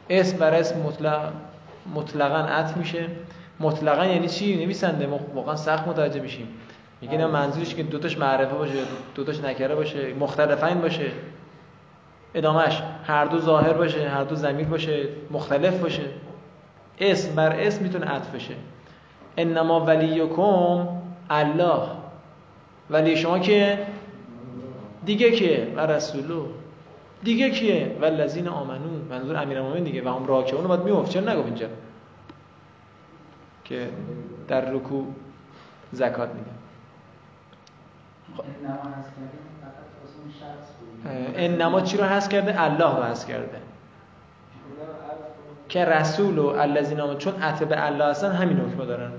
اسم 0.09 0.37
بر 0.37 0.53
اسم 0.53 0.79
مطلق 0.79 1.31
مطلقا 1.95 2.37
عطف 2.37 2.77
میشه. 2.77 3.05
مطلقا 3.59 4.05
یعنی 4.05 4.27
چی؟ 4.27 4.55
نویسنده. 4.55 5.07
واقعا 5.35 5.55
سخت 5.55 5.87
متوجه 5.87 6.21
میشیم. 6.21 6.47
میگه 7.01 7.17
نه 7.17 7.27
منظورش 7.27 7.75
که 7.75 7.83
دوتاش 7.83 8.17
معرفه 8.17 8.55
باشه 8.55 8.73
دوتاش 9.15 9.39
نکره 9.39 9.75
باشه 9.75 10.13
مختلفین 10.13 10.81
باشه. 10.81 11.11
ادامش 12.33 12.81
هر 13.03 13.25
دو 13.25 13.39
ظاهر 13.39 13.73
باشه 13.73 14.09
هر 14.09 14.23
دو 14.23 14.35
زمیر 14.35 14.67
باشه 14.67 15.09
مختلف 15.31 15.79
باشه. 15.79 16.05
اسم 16.99 17.35
بر 17.35 17.59
اسم 17.59 17.83
می‌تونه 17.83 18.05
عطف 18.05 18.35
بشه. 18.35 18.53
انما 19.37 19.85
ولیکم 19.85 20.87
الله. 21.29 21.81
ولی 22.89 23.17
شما 23.17 23.39
که 23.39 23.87
دیگه 25.05 25.31
که 25.31 25.73
و 25.75 25.79
رسولو. 25.79 26.45
دیگه 27.23 27.49
کیه؟ 27.49 27.97
والذین 28.01 28.47
آمنو. 28.47 28.89
منظور 29.09 29.37
امیرالمومنین 29.37 29.83
دیگه 29.83 30.03
و 30.03 30.09
هم 30.09 30.27
راکعون 30.27 30.61
رو 30.61 30.67
باید 30.67 30.81
می‌گفت. 30.81 31.11
چرا 31.11 31.33
نگفت 31.33 31.45
اینجا؟ 31.45 31.67
که 33.63 33.89
در 34.47 34.71
رکوع 34.71 35.07
زکات 35.91 36.29
میده 36.29 36.51
این 38.26 38.26
نما 38.26 38.26
هست 38.26 38.26
کردیم 38.26 38.26
فقط 38.26 38.26
واسه 38.26 38.26
اون 38.26 38.26
شخص 38.26 38.26
بود 38.37 38.45
انما 41.35 41.81
چی 41.81 41.97
رو 41.97 42.03
هست 42.03 42.29
کرده؟ 42.29 42.61
الله 42.61 42.95
رو 42.95 43.03
هست 43.03 43.27
کرده. 43.27 43.61
که 45.69 45.85
رسول 45.85 46.37
و 46.37 46.47
الذین 46.47 46.99
آمنو 46.99 47.17
چون 47.17 47.41
عطف 47.41 47.63
به 47.63 47.85
الله 47.85 48.05
هستن 48.05 48.31
همین 48.31 48.57
حکم 48.57 48.85
دارن. 48.85 49.11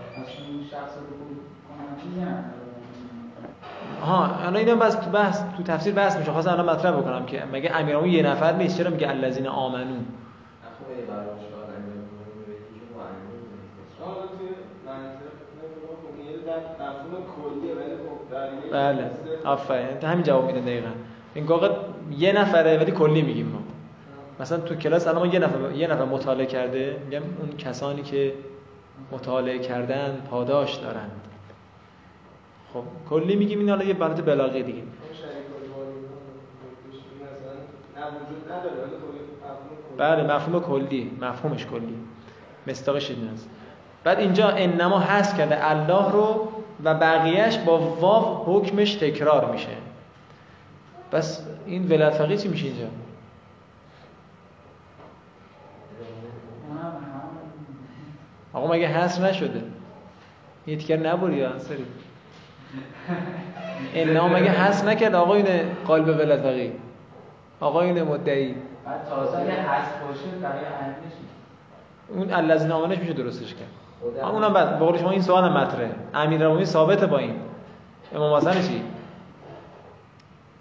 ها 4.02 4.26
الان 4.26 4.56
اینم 4.56 4.78
بس 4.78 4.94
تو 4.94 5.10
بحث 5.10 5.42
تو 5.56 5.62
تفسیر 5.62 5.94
بحث 5.94 6.16
میشه. 6.16 6.32
خواستم 6.32 6.52
الان 6.52 6.70
مطرح 6.70 6.92
بکنم 6.92 7.26
که 7.26 7.44
مگه 7.52 7.76
امیرامون 7.76 8.08
یه 8.08 8.22
نفر 8.22 8.52
نیست؟ 8.52 8.78
چرا 8.78 8.90
میگه 8.90 9.08
الذین 9.08 9.46
آمنو 9.46 9.84
اخوه 9.84 11.06
براش 11.08 11.40
شاید 11.50 11.70
انجام 11.76 12.04
کنیم 12.14 12.44
بهتیشون 12.46 12.88
با 12.94 13.00
انجام 13.02 13.40
کنیم 13.48 13.62
حالا 14.00 14.26
توی 14.26 14.48
منطق 14.86 15.32
نمی‌دونم، 15.58 15.96
خب 16.02 16.12
این 16.18 16.40
در 16.46 16.60
مفهوم 16.82 17.22
کلیه 17.36 17.72
ولی 17.74 17.94
خب 18.04 18.18
در 18.27 18.27
یک 18.27 18.27
بله. 18.72 19.10
آفرین. 19.44 20.02
همین 20.02 20.22
جواب 20.22 20.46
میده 20.46 20.60
دقیقا. 20.60 20.88
این 21.34 21.46
واقع 21.46 21.70
یه 22.10 22.32
نفره 22.32 22.78
ولی 22.78 22.92
کلی 22.92 23.22
میگیم 23.22 23.46
ما. 23.46 23.58
مثلا 24.40 24.58
تو 24.58 24.74
کلاس 24.74 25.06
الان 25.06 25.26
ما 25.26 25.34
یه 25.34 25.38
نفر 25.38 25.72
یه 25.72 25.86
نفر 25.86 26.04
مطالعه 26.04 26.46
کرده. 26.46 26.96
میگم 27.04 27.22
اون 27.40 27.56
کسانی 27.58 28.02
که 28.02 28.32
مطالعه 29.12 29.58
کردن 29.58 30.22
پاداش 30.30 30.74
دارند 30.74 31.10
خب 32.74 32.82
کلی 33.10 33.36
میگیم 33.36 33.58
این 33.58 33.68
حالا 33.68 33.84
یه 33.84 33.94
بنات 33.94 34.24
بلاغه 34.24 34.62
دیگه. 34.62 34.82
بله 39.98 40.34
مفهوم 40.34 40.62
کلی. 40.62 41.10
مفهومش 41.20 41.66
کلی. 41.66 41.98
مستاقش 42.66 43.10
این 43.10 43.30
بعد 44.04 44.18
اینجا 44.18 44.48
انما 44.48 44.98
هست 44.98 45.36
کرده. 45.36 45.70
الله 45.70 46.12
رو 46.12 46.48
و 46.84 46.94
بقیهش 46.94 47.58
با 47.58 47.78
واو 47.78 48.42
حکمش 48.46 48.94
تکرار 48.94 49.52
میشه. 49.52 49.68
پس 51.12 51.46
این 51.66 51.86
ولایت 51.86 52.14
فقیه 52.14 52.36
چی 52.36 52.48
میشه 52.48 52.66
اینجا؟ 52.66 52.86
آقا 58.52 58.72
مگه 58.72 58.86
حصر 58.86 59.30
نشده؟ 59.30 59.62
یه 60.66 60.76
تیکر 60.76 60.96
نبری 60.96 61.36
یا؟ 61.36 61.50
انصاری 61.50 61.84
انما 63.94 64.28
مگه 64.28 64.50
حصر 64.50 64.86
نکرد؟ 64.86 65.14
آقایون 65.14 65.46
قالب 65.86 66.08
ولایت 66.08 66.40
فقیه 66.40 66.72
آقایون 67.60 68.02
مدعی. 68.02 68.54
بعد 68.84 69.08
تازه 69.08 69.38
هست 69.38 69.92
باشه 70.00 70.38
برای 70.42 70.64
اون 72.14 72.32
الذین 72.32 72.72
آمنش 72.72 72.98
میشه 72.98 73.12
درستش 73.12 73.54
کرد. 73.54 73.68
آه، 74.22 74.34
اونم 74.34 74.52
بعد 74.52 74.78
بقول 74.78 74.98
شما 74.98 75.10
این 75.10 75.22
سوال 75.22 75.44
هم 75.44 75.52
مطرحه. 75.52 75.90
امیرالمومنین 76.14 76.66
ثابته 76.66 77.06
با 77.06 77.18
این. 77.18 77.34
امام 78.14 78.34
حسن 78.34 78.62
چی؟ 78.62 78.82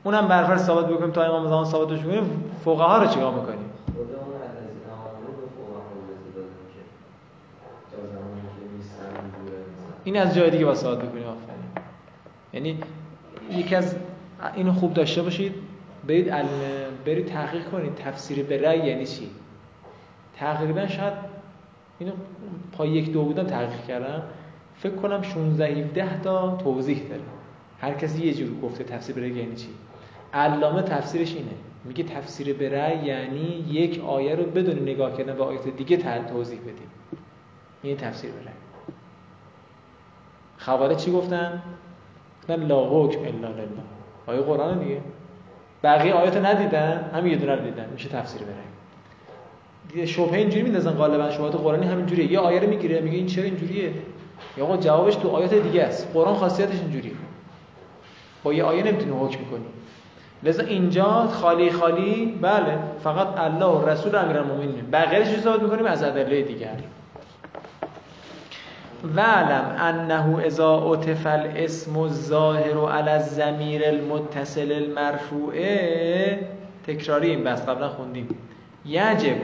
اونم 0.04 0.28
برفرض 0.28 0.66
ثابت 0.66 0.88
بکنیم 0.88 1.12
تا 1.12 1.24
امام 1.24 1.48
زمان 1.48 1.66
ثابت 1.66 1.94
بشه 1.94 2.04
بکنیم 2.04 2.44
فقها 2.66 2.98
رو 2.98 3.08
چیکار 3.08 3.34
می‌کنیم؟ 3.34 3.58
به 3.58 3.64
این 10.04 10.18
از 10.18 10.36
جای 10.36 10.50
دیگه 10.50 10.66
با 10.66 10.76
ثابت 10.76 10.98
بکنیم 10.98 11.24
آفرین. 11.24 11.84
یعنی 12.54 12.80
یکی 13.52 13.76
از 13.76 13.96
اینو 14.56 14.74
خوب 14.74 14.94
داشته 14.94 15.22
باشید 15.22 15.56
برید 16.08 16.30
ال... 16.30 16.46
برید 17.06 17.26
تحقیق 17.26 17.70
کنید. 17.70 17.96
تفسیر 17.96 18.46
به 18.46 18.62
رأی 18.62 18.80
یعنی 18.80 19.06
چی؟ 19.06 19.30
تقریبا 20.40 20.88
شاید 20.88 21.14
اینو 22.00 22.12
پای 22.72 22.90
یک 22.90 23.12
دو 23.12 23.24
بودم 23.24 23.44
تحقیق 23.44 23.86
کردم. 23.88 24.24
فکر 24.76 24.96
کنم 24.96 25.22
16 25.22 25.66
17 25.66 26.22
تا 26.22 26.56
توضیح 26.56 27.02
داره. 27.10 27.22
هر 27.82 27.94
کسی 27.94 28.26
یه 28.26 28.34
جور 28.34 28.60
گفته 28.60 28.84
تفسیر 28.84 29.16
به 29.16 29.22
رأی 29.22 29.30
یعنی 29.30 29.56
چی؟ 29.56 29.68
علامه 30.34 30.82
تفسیرش 30.82 31.36
اینه. 31.36 31.52
میگه 31.86 32.04
تفسیر 32.04 32.70
رأی 32.70 33.06
یعنی 33.06 33.66
یک 33.70 34.04
آیه 34.04 34.36
رو 34.36 34.44
بدون 34.44 34.80
نگاه 34.82 35.18
کردن 35.18 35.36
به 35.36 35.44
آیات 35.44 35.68
دیگه 35.68 35.98
تل- 35.98 36.30
توضیح 36.32 36.60
بدیم. 36.60 36.90
این 37.84 37.98
تفسیر 37.98 38.32
به 38.32 38.40
رأی 38.40 38.54
خواره 40.58 40.96
چی 40.96 41.12
گفتن؟ 41.12 41.62
گفتن 42.42 42.64
لا 42.64 42.90
حکم 42.90 43.20
الا 43.20 43.48
لله. 43.52 43.68
آیه 44.28 44.42
قرآن 44.42 44.80
دیگه. 44.80 45.02
بقیه 45.84 46.14
آیات 46.14 46.38
ندیدن 46.38 47.10
همین 47.14 47.32
یه 47.32 47.38
دونه 47.40 47.62
دیدن. 47.62 47.90
میشه 47.90 48.10
تفسیر 48.10 48.42
برای 48.42 48.54
دیگه 48.56 48.77
شبهه 50.06 50.34
اینجوری 50.34 50.64
میندازن 50.64 50.92
غالبا 50.92 51.32
شبهات 51.32 51.56
قرآنی 51.56 51.88
همین 51.88 52.06
جوریه 52.06 52.32
یه 52.32 52.40
آیه 52.40 52.60
رو 52.60 52.70
می‌گیره 52.70 53.02
میگه 53.02 53.18
این 53.18 53.26
چرا 53.26 53.44
اینجوریه؟ 53.44 53.92
یا 54.58 54.64
آقا 54.64 54.78
جوابش 54.78 55.16
تو 55.16 55.30
آیات 55.30 55.54
دیگه 55.54 55.84
است. 55.84 56.08
قرآن 56.14 56.36
خاصیتش 56.36 56.80
اینجوریه. 56.80 57.12
با 58.44 58.54
یه 58.54 58.64
آیه 58.64 58.84
نمی‌تونی 58.84 59.12
حکم 59.12 59.40
کنی. 59.52 59.66
لذا 60.44 60.64
اینجا 60.64 61.28
خالی 61.28 61.72
خالی 61.72 62.38
بله 62.42 62.78
فقط 63.04 63.28
الله 63.38 63.66
و 63.66 63.90
رسول 63.90 64.16
و 64.16 64.18
امیرالمومنین. 64.18 64.92
بقیه‌اش 64.92 65.34
رو 65.34 65.42
ثابت 65.42 65.62
می‌کنیم؟ 65.62 65.86
از 65.86 66.04
ادله 66.04 66.42
دیگر. 66.42 66.76
وعلم 69.16 69.76
انه 69.80 70.46
اذا 70.46 70.94
عطف 70.94 71.26
الاسم 71.26 71.98
الظاهر 71.98 72.92
على 72.92 73.10
الضمیر 73.10 73.86
المتصل 73.86 74.72
المرفوع 74.72 75.54
تکراری 76.88 77.30
این 77.30 77.44
بس 77.44 77.66
قبلا 77.66 77.90
خوندیم. 77.90 78.28
یجب 78.86 79.36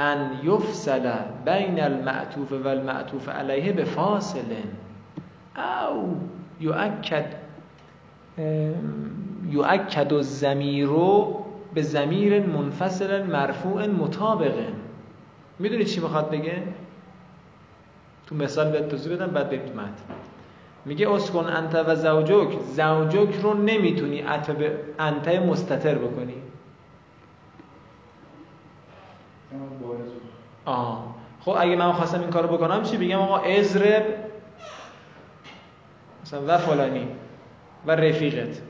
ان 0.00 0.30
یفصل 0.44 1.10
بین 1.44 1.82
المعطوف 1.82 2.52
و 2.52 2.68
المعطوف 2.68 3.28
علیه 3.28 3.72
به 3.72 3.84
فاصل 3.84 4.54
او 5.90 6.20
یؤکد 6.60 7.34
یؤکد 9.50 10.12
الضمیر 10.12 10.88
به 11.74 11.82
ضمیر 11.82 12.46
منفصل 12.46 13.22
مرفوع 13.22 13.86
مطابق. 13.86 14.54
می‌دونی 15.58 15.84
چی 15.84 16.00
می‌خواد 16.00 16.30
بگه؟ 16.30 16.62
تو 18.26 18.34
مثال 18.34 18.70
بهت 18.70 18.88
توضیح 18.88 19.16
بدم 19.16 19.26
بعد 19.26 19.48
بریم 19.48 19.62
متن. 19.62 20.14
میگه 20.84 21.10
اسکن 21.10 21.44
انت 21.44 21.74
و 21.74 21.94
زوجک. 21.94 22.58
زوجک 22.60 23.34
رو 23.42 23.54
نمی‌تونی 23.54 24.20
عطف 24.20 24.50
به 24.50 24.78
انت 24.98 25.28
مستتر 25.28 25.94
بکنی. 25.94 26.34
آه. 30.64 31.14
خب 31.40 31.54
اگه 31.58 31.76
من 31.76 31.92
خواستم 31.92 32.20
این 32.20 32.30
کارو 32.30 32.56
بکنم 32.56 32.82
چی؟ 32.82 32.96
بگم 32.96 33.18
آقا 33.18 33.36
ازرب 33.36 34.04
مثلا 36.22 36.40
و 36.46 36.58
فلانی 36.58 37.06
و 37.86 37.90
رفیقت. 37.90 38.60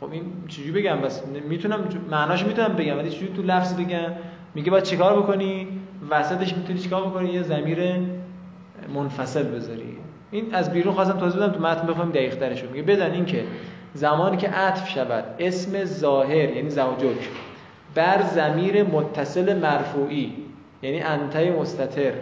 خب 0.00 0.12
این 0.12 0.32
چجوری 0.48 0.70
بگم؟ 0.70 1.00
بس 1.00 1.26
می‌تونم 1.26 1.88
معناش 2.10 2.44
می‌تونم 2.44 2.72
بگم 2.72 2.98
ولی 2.98 3.10
چجوری 3.10 3.32
تو 3.32 3.42
لفظ 3.42 3.74
بگم؟ 3.74 4.12
میگه 4.54 4.70
باید 4.70 4.84
چیکار 4.84 5.22
بکنی؟ 5.22 5.68
وسطش 6.10 6.56
می‌تونی 6.56 6.78
چیکار 6.78 7.02
بکنی؟ 7.02 7.30
یه 7.32 7.42
ضمیر 7.42 7.78
منفصل 8.94 9.42
بذاری. 9.42 9.96
این 10.30 10.54
از 10.54 10.72
بیرون 10.72 10.94
خواستم 10.94 11.18
توضیح 11.18 11.42
بدم 11.42 11.52
تو 11.52 11.60
متن 11.60 11.86
بفهم 11.86 12.10
دقیق 12.10 12.36
ترش 12.36 12.64
میگه 12.64 12.82
بدن 12.82 13.12
این 13.12 13.24
که 13.24 13.44
زمانی 13.94 14.36
که 14.36 14.48
عطف 14.48 14.88
شود 14.88 15.24
اسم 15.38 15.84
ظاهر 15.84 16.50
یعنی 16.56 16.70
زوجک 16.70 17.28
بر 17.94 18.22
ضمیر 18.22 18.82
متصل 18.82 19.58
مرفوعی. 19.58 20.36
یعنی 20.84 21.00
انتای 21.00 21.50
مستتر 21.50 22.12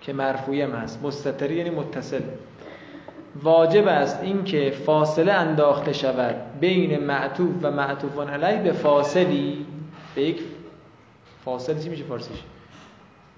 که 0.00 0.12
مرفوعی 0.12 0.62
هم 0.62 0.70
هست. 0.70 1.02
مستتر 1.02 1.50
یعنی 1.50 1.70
متصل. 1.70 2.22
واجب 3.42 3.88
است 3.88 4.22
اینکه 4.22 4.70
فاصله 4.70 5.32
انداخته 5.32 5.92
شود 5.92 6.34
بین 6.60 7.04
معطوف 7.04 7.54
و 7.62 7.70
معطوفان 7.70 8.28
علیه 8.28 8.62
به 8.62 8.72
فاصلی 8.72 9.66
به 10.14 10.22
یک 10.22 10.40
فاصله 11.44 11.82
چی 11.82 11.88
میشه 11.88 12.04
فارسیش؟ 12.04 12.38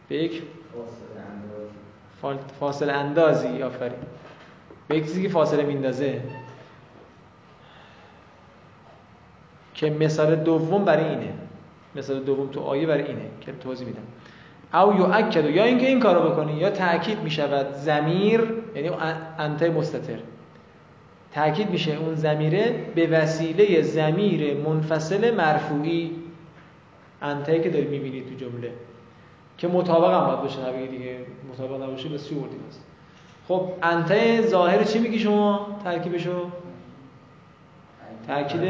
به 0.08 0.16
یک 0.16 0.42
فاصله 2.60 2.92
اندازی 2.92 3.62
آفرین. 3.62 3.98
به 4.88 4.96
یک 4.96 5.04
چیزی 5.04 5.22
که 5.22 5.28
فاصله 5.28 5.62
میندازه. 5.62 6.20
که 9.74 9.90
مثال 9.90 10.36
دوم 10.36 10.84
برای 10.84 11.08
اینه. 11.08 11.47
مثال 11.98 12.20
دوم 12.20 12.48
تو 12.48 12.60
آیه 12.60 12.86
برای 12.86 13.06
اینه 13.06 13.24
که 13.40 13.52
توضیح 13.52 13.86
میدم. 13.86 14.02
او 14.74 14.94
یؤکد 14.94 15.44
یا 15.50 15.64
اینکه 15.64 15.86
این 15.86 16.00
کارو 16.00 16.30
بکنی 16.30 16.52
یا 16.52 16.70
تاکید 16.70 17.20
می‌شود 17.22 17.72
ضمیر 17.72 18.40
یعنی 18.74 18.90
انته 19.38 19.70
مستتر. 19.70 20.18
تاکید 21.34 21.70
میشه 21.70 21.96
اون 21.96 22.14
ضمیره 22.14 22.84
به 22.94 23.06
وسیله 23.06 23.82
ضمیر 23.82 24.56
منفصل 24.56 25.34
مرفوعی 25.34 26.10
انته 27.22 27.60
که 27.60 27.70
داری 27.70 27.86
می‌بینی 27.86 28.20
تو 28.20 28.34
جمله. 28.34 28.72
که 29.58 29.68
مطابق 29.68 30.14
هم 30.14 30.26
باید 30.26 30.40
باشه 30.40 30.68
نبیگی 30.68 30.98
دیگه. 30.98 31.16
مطابق 31.52 31.82
نباشه 31.82 32.08
بس 32.08 32.28
چی 32.28 32.34
بردیم 32.34 32.60
است 32.68 32.84
خب 33.48 33.68
انته 33.82 34.42
ظاهر 34.42 34.84
چی 34.84 34.98
میگی 34.98 35.18
شما؟ 35.18 35.80
ترکیبشو 35.84 36.50
تاکید 38.26 38.60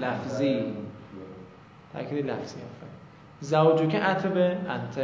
لفظی. 0.00 0.64
تأکید 1.96 2.26
لفظی 2.26 2.56
آفرین. 2.56 2.96
زوجو 3.40 3.86
که 3.86 3.98
عطف 3.98 4.26
به 4.26 4.56
انت 4.68 5.00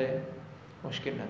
مشکل 0.85 1.13
نداره. 1.13 1.29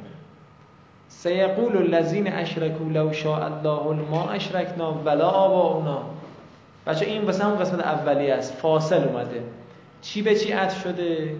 سیقول 1.08 1.76
الذین 1.76 2.32
اشرکوا 2.32 2.88
لو 2.88 3.12
شاء 3.12 3.44
الله 3.44 4.02
ما 4.10 4.30
اشرکنا 4.30 4.92
ولا 4.92 5.28
آباؤنا. 5.28 6.02
بچه 6.86 7.06
این 7.06 7.24
واسه 7.24 7.44
همون 7.44 7.58
قسمت 7.58 7.80
اولی 7.80 8.30
است. 8.30 8.54
فاصل 8.54 9.04
اومده. 9.04 9.42
چی 10.00 10.22
به 10.22 10.34
چی 10.34 10.52
عطف 10.52 10.82
شده؟ 10.82 11.36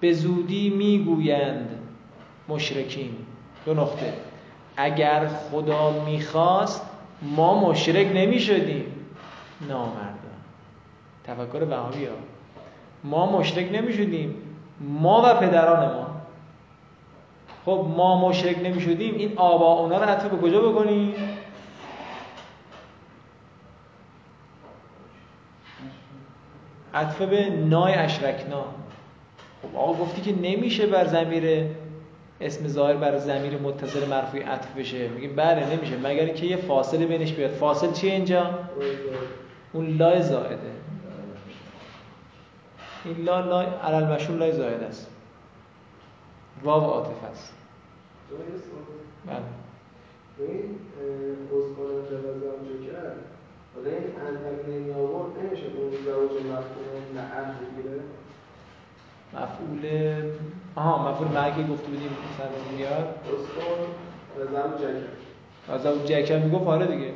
به 0.00 0.12
زودی 0.12 0.70
می‌گویند 0.70 1.70
مشرکین. 2.48 3.10
دو 3.66 3.74
نقطه. 3.74 4.12
اگر 4.76 5.28
خدا 5.28 6.04
می‌خواست 6.04 6.82
ما 7.22 7.70
مشرک 7.70 8.06
نمی‌شدیم. 8.14 8.84
نامردان. 9.68 10.14
تفکر 11.24 11.64
بهامی 11.64 12.04
ها 12.04 12.12
ما 13.04 13.38
مشرک 13.38 13.68
نمی‌شدیم. 13.72 14.34
ما 14.80 15.22
و 15.26 15.34
پدران 15.34 15.94
ما. 15.94 16.06
خب 17.66 17.86
ما 17.96 18.28
مشرک 18.28 18.58
نمی‌شدیم 18.64 19.14
این 19.14 19.32
آبا 19.38 19.72
اونا 19.72 19.98
رو 19.98 20.04
عطف 20.04 20.26
به 20.26 20.36
کجا 20.36 20.60
بکنیم؟ 20.60 21.14
عطف 26.94 27.22
به 27.22 27.50
نای 27.50 27.94
اشرکنا. 27.94 28.64
خب 29.62 29.76
آقا 29.76 29.92
گفتی 29.92 30.20
که 30.20 30.40
نمیشه 30.42 30.86
بر 30.86 31.06
زمیر 31.06 31.66
اسم 32.40 32.68
ظاهر 32.68 32.94
بر 32.94 33.18
زمیر 33.18 33.58
متصل 33.58 34.08
مرفوع 34.08 34.42
عطف 34.42 34.76
بشه. 34.76 35.08
میگیم 35.08 35.36
بله 35.36 35.76
نمیشه. 35.76 35.96
مگر 35.96 36.24
اینکه 36.24 36.46
یه 36.46 36.56
فاصله 36.56 37.06
بینش 37.06 37.32
بیاد. 37.32 37.50
فاصل 37.50 37.92
چیه 37.92 38.12
اینجا؟ 38.12 38.50
اون 39.72 39.86
لای 39.86 40.22
زائده. 40.22 40.70
این 43.04 43.16
لا 43.24 43.40
لای 43.40 43.66
علل 43.66 44.14
مشهور 44.14 44.38
لای 44.38 44.52
زائد 44.52 44.82
است. 44.82 45.10
واو 46.62 46.84
عاطف 46.84 47.24
است. 47.24 47.52
بله. 49.26 49.36
این 50.38 50.78
اسکان 51.46 51.86
جوازم 52.10 52.64
جو 52.68 52.86
کرد؟ 52.92 53.16
حالا 53.74 53.90
این 53.90 54.04
انتک 54.26 54.68
نمی 54.68 54.92
آورد 54.92 55.38
نمیشه 55.38 55.62
اون 55.66 55.90
زوج 55.90 56.42
مفهوم 56.42 57.14
نه 57.14 57.20
عهد 57.20 57.54
بگیره؟ 57.60 58.00
مفعول 59.34 60.22
آها 60.76 61.10
مفعول 61.10 61.28
مرگی 61.28 61.72
گفته 61.72 61.86
بودیم 61.86 62.10
مثلا 62.34 62.76
بیاد 62.76 63.18
اسکان 63.24 63.78
و 64.38 64.52
زم 64.52 65.74
از 65.74 65.86
اون 65.86 66.04
جکر 66.04 66.38
می‌گفت 66.38 66.66
آره 66.66 66.86
دیگه. 66.86 67.14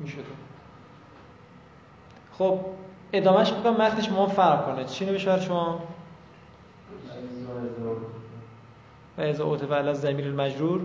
می‌شد. 0.00 0.24
خب 2.32 2.60
ادامهش 3.16 3.52
می‌کنم 3.52 3.72
متنش 3.72 4.12
ما 4.12 4.26
فرق 4.26 4.66
کنه. 4.66 4.84
چی 4.84 5.06
نمیشه 5.06 5.26
برای 5.26 5.42
شما؟ 5.42 5.82
و 9.18 9.20
ازا 9.20 9.44
اوت 9.44 9.62
و 9.62 9.72
از 9.72 10.00
زمیر 10.00 10.26
المجرور. 10.26 10.80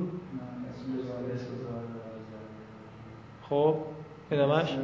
خب 3.49 3.75
ادامهش 4.31 4.77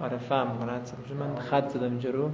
آره 0.00 0.18
فهم 0.18 0.50
می‌کنه. 0.50 0.80
من 1.18 1.38
خط 1.38 1.68
زدم 1.68 1.82
اینجا 1.82 2.10
رو. 2.10 2.30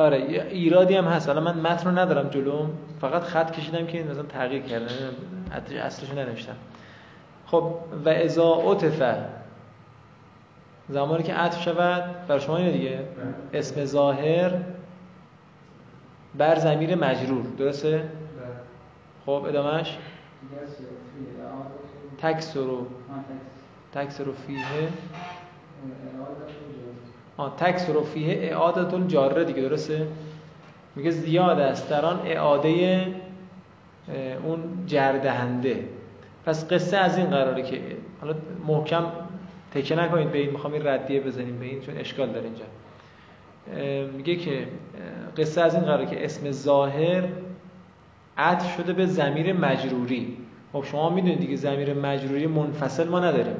آره 0.00 0.16
ایرادی 0.50 0.94
هم 0.94 1.04
هست. 1.04 1.28
حالا 1.28 1.40
من 1.40 1.60
متن 1.60 1.90
رو 1.90 1.98
ندارم 1.98 2.28
جلوم 2.28 2.70
فقط 3.00 3.22
خط 3.22 3.50
کشیدم 3.50 3.86
که 3.86 4.04
مثلا 4.04 4.22
تغییر 4.22 4.62
حتی 5.50 5.78
اصلش 5.78 6.10
ننوشتم. 6.10 6.56
خب 7.46 7.74
و 8.04 8.08
ازا 8.08 8.54
عطف. 8.54 9.02
زمانی 10.88 11.22
که 11.22 11.34
عطف 11.34 11.62
شود 11.62 12.26
برای 12.28 12.40
شما 12.40 12.56
اینه 12.56 12.72
دیگه. 12.72 12.98
اسم 13.52 13.84
ظاهر 13.84 14.52
بر 16.38 16.58
زمیر 16.58 16.94
مجرور. 16.94 17.44
درسته؟ 17.58 18.08
خب 19.26 19.44
ادامهش 19.48 19.98
تکسرو 22.18 22.86
تکسرو 23.94 24.32
فیه. 24.32 24.88
آه 27.40 27.56
تکسرو 27.56 28.04
فیه 28.04 28.38
اعادت 28.42 28.94
الجاره 28.94 29.44
دیگه 29.44 29.62
درسته؟ 29.62 30.06
میگه 30.96 31.10
زیاد 31.10 31.60
است 31.60 31.90
در 31.90 32.04
آن 32.04 32.20
اعاده 32.24 33.06
اون 34.44 34.58
جردهنده. 34.86 35.84
پس 36.46 36.72
قصه 36.72 36.96
از 36.96 37.18
این 37.18 37.26
قراره 37.26 37.62
که 37.62 37.80
حالا 38.20 38.34
محکم 38.66 39.04
تکه 39.74 39.96
نکنید 39.96 40.32
به 40.32 40.38
این 40.38 40.50
می‌خوام 40.50 40.72
این 40.72 40.86
ردیه 40.86 41.20
بزنیم 41.20 41.58
به 41.58 41.66
این 41.66 41.80
چون 41.80 41.96
اشکال 41.96 42.28
داره 42.28 42.46
اینجا. 42.46 42.64
میگه 44.16 44.36
که 44.36 44.66
قصه 45.36 45.60
از 45.60 45.74
این 45.74 45.84
قراره 45.84 46.06
که 46.06 46.24
اسم 46.24 46.50
ظاهر 46.50 47.24
عطف 48.38 48.76
شده 48.76 48.92
به 48.92 49.06
زمیر 49.06 49.52
مجروری. 49.52 50.36
خب 50.72 50.84
شما 50.84 51.10
می‌دونید 51.10 51.40
دیگه 51.40 51.56
زمیر 51.56 51.94
مجروری 51.94 52.46
منفصل 52.46 53.08
ما 53.08 53.20
نداریم. 53.20 53.56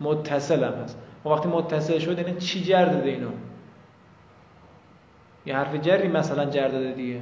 متصل 0.00 0.64
هم 0.64 0.72
هست. 0.72 0.98
و 1.26 1.28
وقتی 1.28 1.48
متصل 1.48 1.98
شد 1.98 2.18
اینه 2.18 2.40
چی 2.40 2.64
جر 2.64 2.84
داده 2.84 3.10
اینو؟ 3.10 3.30
یه 5.46 5.56
حرف 5.56 5.74
جری 5.74 6.08
مثلا 6.08 6.44
جر 6.44 6.68
داده 6.68 6.92
دیگه. 6.92 7.20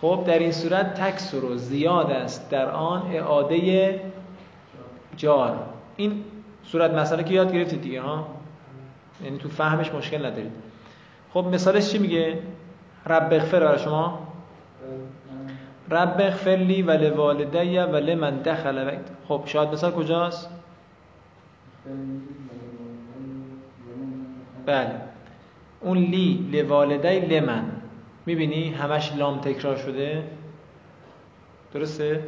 خب 0.00 0.24
در 0.26 0.38
این 0.38 0.52
صورت 0.52 0.94
تکسر 0.94 1.44
و 1.44 1.56
زیاد 1.56 2.10
است 2.10 2.50
در 2.50 2.70
آن 2.70 3.02
اعاده 3.12 4.00
جار. 5.16 5.66
این 5.96 6.24
صورت 6.64 6.90
مسئله 6.90 7.24
که 7.24 7.34
یاد 7.34 7.52
گرفتید 7.52 7.82
دیگه 7.82 8.00
ها؟ 8.00 8.26
یعنی 9.24 9.38
تو 9.38 9.48
فهمش 9.48 9.92
مشکل 9.92 10.26
ندارید. 10.26 10.52
خب 11.34 11.44
مثالش 11.52 11.90
چی 11.90 11.98
میگه؟ 11.98 12.38
رب 13.06 13.32
اغفر 13.32 13.60
برای 13.60 13.78
شما. 13.78 14.26
رب 15.90 16.16
اغفر 16.20 16.56
لی 16.56 16.82
و 16.82 16.90
لوالدی 16.90 17.78
و 17.78 17.96
لمن 17.96 18.36
دخل 18.36 18.98
خب 19.28 19.42
شاید 19.46 19.68
مثال 19.68 19.92
کجاست؟ 19.92 20.59
بله. 24.66 25.00
اون 25.80 25.98
لی 25.98 26.48
لوالدی 26.52 27.20
لمن. 27.20 27.64
می‌بینی 28.26 28.70
همش 28.70 29.12
لام 29.12 29.40
تکرار 29.40 29.76
شده؟ 29.76 30.24
درسته؟ 31.72 32.24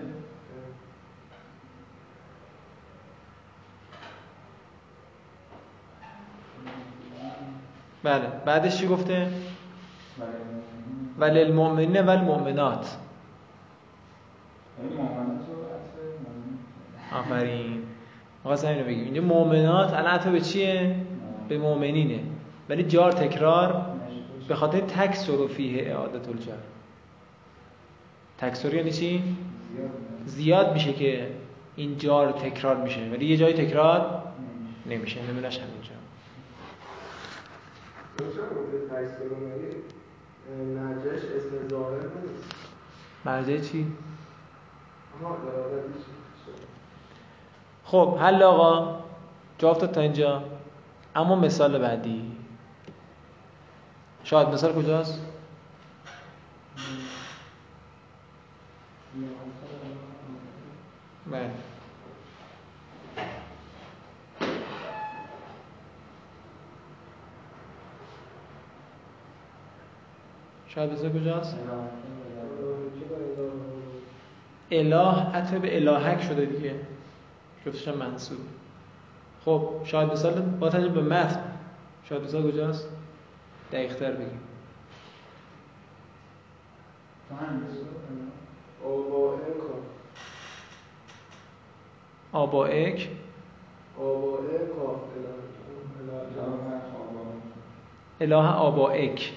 بله. 8.03 8.29
بعدش 8.45 8.79
چی 8.79 8.89
گفته؟ 8.89 9.29
ولی 11.19 11.41
المؤمنین 11.41 12.01
و 12.01 12.11
المؤمنات. 12.11 12.97
آفرین. 17.13 17.82
آقا 18.45 18.69
اینو 18.69 18.85
بگیم. 18.85 19.05
اینجا 19.05 19.23
مؤمنات 19.23 19.95
الان 19.95 20.33
به 20.33 20.41
چیه؟ 20.41 20.97
به 21.49 21.59
مؤمنینه. 21.59 22.21
ولی 22.69 22.83
جار 22.83 23.13
تکرار 23.13 23.87
به 24.49 24.55
خاطر 24.55 24.81
تکسر 24.81 25.33
و 25.33 25.49
فیه 25.49 25.91
اعادت 25.91 26.29
الجر 26.29 26.53
تکسر 28.39 28.75
یعنی 28.75 28.93
چی؟ 28.93 29.23
زیاد 30.27 30.73
میشه 30.73 30.93
که 30.93 31.31
این 31.77 31.99
جار 31.99 32.33
تکرار 32.33 32.77
میشه. 32.77 33.11
ولی 33.13 33.27
یه 33.27 33.37
جای 33.37 33.53
تکرار 33.53 34.23
نمیشه. 34.87 35.23
نمونهش 35.31 35.59
همینجا. 35.59 35.93
اسم 41.37 41.69
ظاهر 41.69 41.97
نیست. 41.97 42.55
مرجع 43.25 43.59
چی؟ 43.59 43.87
خب 47.93 48.17
حل 48.21 48.43
آقا. 48.43 48.99
جواب 49.59 49.87
تا 49.87 50.01
اینجا. 50.01 50.43
اما 51.17 51.37
مثال 51.37 51.79
بعدی. 51.79 52.33
شاید 54.25 54.49
مثال 54.49 54.73
کجاست؟ 54.73 55.21
بله. 61.31 61.51
شاید 70.69 70.93
مثال 70.93 71.21
کجاست؟ 71.21 71.57
اله 74.71 75.13
حتی 75.13 75.59
به 75.59 75.77
الهک 75.77 76.23
شده 76.23 76.45
دیگه. 76.45 76.75
جفتش 77.67 77.89
هم 77.89 77.95
منصوب. 77.95 78.39
خب 79.45 79.71
شاید 79.85 80.13
مثال 80.13 80.41
با 80.41 80.69
توجه 80.69 80.89
به 80.89 81.03
متن. 81.03 81.43
شاید 82.09 82.23
مثال 82.23 82.53
کجاست؟ 82.53 82.89
دقیق 83.73 83.97
تر 83.97 84.13
بگیم. 84.13 84.41
آبائک. 92.33 93.09
آبان 93.99 94.43
اله 98.21 98.37
آبائک 98.37 99.33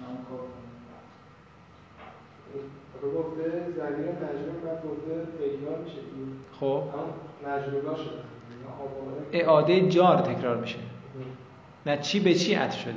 هم 0.00 0.16
کار 0.28 0.46
گفته 3.08 3.66
زمین 3.76 4.08
مجموع 4.08 4.60
بعد 4.64 4.82
گفته 4.84 5.26
تکرار 5.38 5.78
میشه. 5.84 5.98
خب. 6.60 6.82
مجموعا 7.46 7.96
شده. 7.96 8.12
اعاده 9.32 9.88
جار 9.88 10.16
تکرار 10.16 10.56
میشه. 10.56 10.78
نه 11.86 11.98
چی 11.98 12.20
به 12.20 12.34
چی 12.34 12.54
عطف 12.54 12.80
شده؟ 12.80 12.94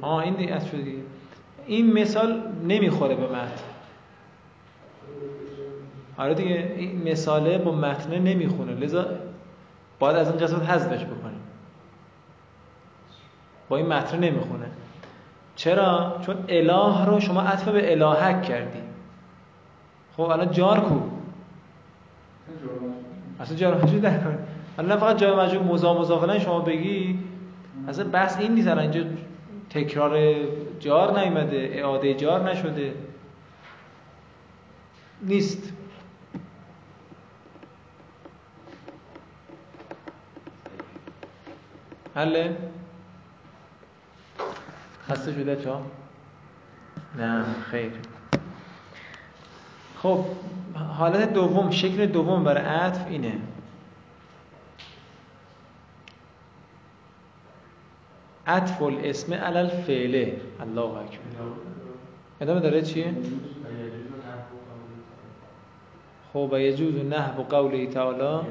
آه 0.00 0.18
این 0.18 0.52
عطف 0.52 0.70
شده 0.70 0.94
این 1.66 1.92
مثال 1.92 2.42
نمی‌خوره 2.64 3.14
به 3.14 3.26
متن. 3.26 3.62
آره 6.18 6.34
دیگه 6.34 6.74
این 6.76 7.10
مثاله 7.12 7.58
با 7.58 7.72
متن 7.72 8.18
نمی‌خونه. 8.18 8.74
لذا 8.74 9.06
باید 9.98 10.16
از 10.16 10.28
این 10.30 10.38
قسمت 10.38 10.62
حذفش 10.62 11.04
بکنیم. 11.04 11.40
با 13.68 13.76
این 13.76 13.86
متن 13.86 14.18
نمی‌خونه. 14.18 14.67
چرا؟ 15.58 16.16
چون 16.26 16.36
اله 16.48 17.04
رو 17.04 17.20
شما 17.20 17.40
عطف 17.40 17.68
به 17.68 17.92
الهک 17.92 18.42
کردی. 18.42 18.78
خب 20.16 20.22
الان 20.22 20.50
جار 20.50 20.80
کو. 20.80 21.00
اصلا 23.40 23.56
جار 23.56 23.84
مجرور 23.84 24.00
در 24.00 24.20
الان 24.78 24.98
فقط 24.98 25.18
جار 25.18 25.44
مجرور 25.44 25.64
مضاف 25.64 26.22
الیه 26.22 26.38
شما 26.38 26.60
بگی. 26.60 27.18
اصلا 27.88 28.08
بحث 28.08 28.38
این 28.38 28.54
نیست 28.54 28.68
الان. 28.68 28.82
اینجا 28.82 29.04
تکرار 29.70 30.34
جار 30.80 31.20
نیومده 31.20 31.70
اعاده 31.72 32.14
جار 32.14 32.50
نشده. 32.50 32.94
نیست. 35.22 35.72
حله 42.14 42.56
خسته 45.10 45.32
شده 45.32 45.56
چا 45.56 45.80
نه 47.18 47.44
خیر. 47.70 47.92
خب 49.96 50.24
حالت 50.98 51.32
دوم 51.32 51.70
شکل 51.70 52.06
دوم 52.06 52.44
برای 52.44 52.64
عطف 52.64 53.06
اینه. 53.08 53.32
عطف 58.46 58.82
الاسم 58.82 59.34
علی 59.34 59.58
الفعله 59.58 60.40
الله 60.60 60.98
اکبر. 60.98 61.18
ادامه 62.40 62.60
داره 62.60 62.82
چیه 62.82 63.14
خب 66.32 66.48
و 66.52 66.60
یجوز 66.60 66.94
نحو 66.94 67.42
قوله 67.42 67.86
تعالی. 67.86 68.46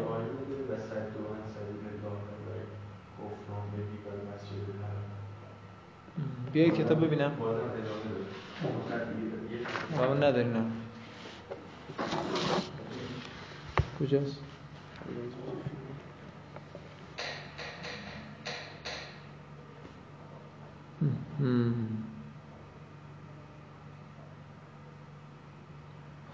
بیا 6.58 6.70
کتاب 6.70 7.06
ببینم. 7.06 7.32
و 10.00 10.13
نداریم 10.13 10.54
نه. 10.54 10.63
کجاست. 14.00 14.39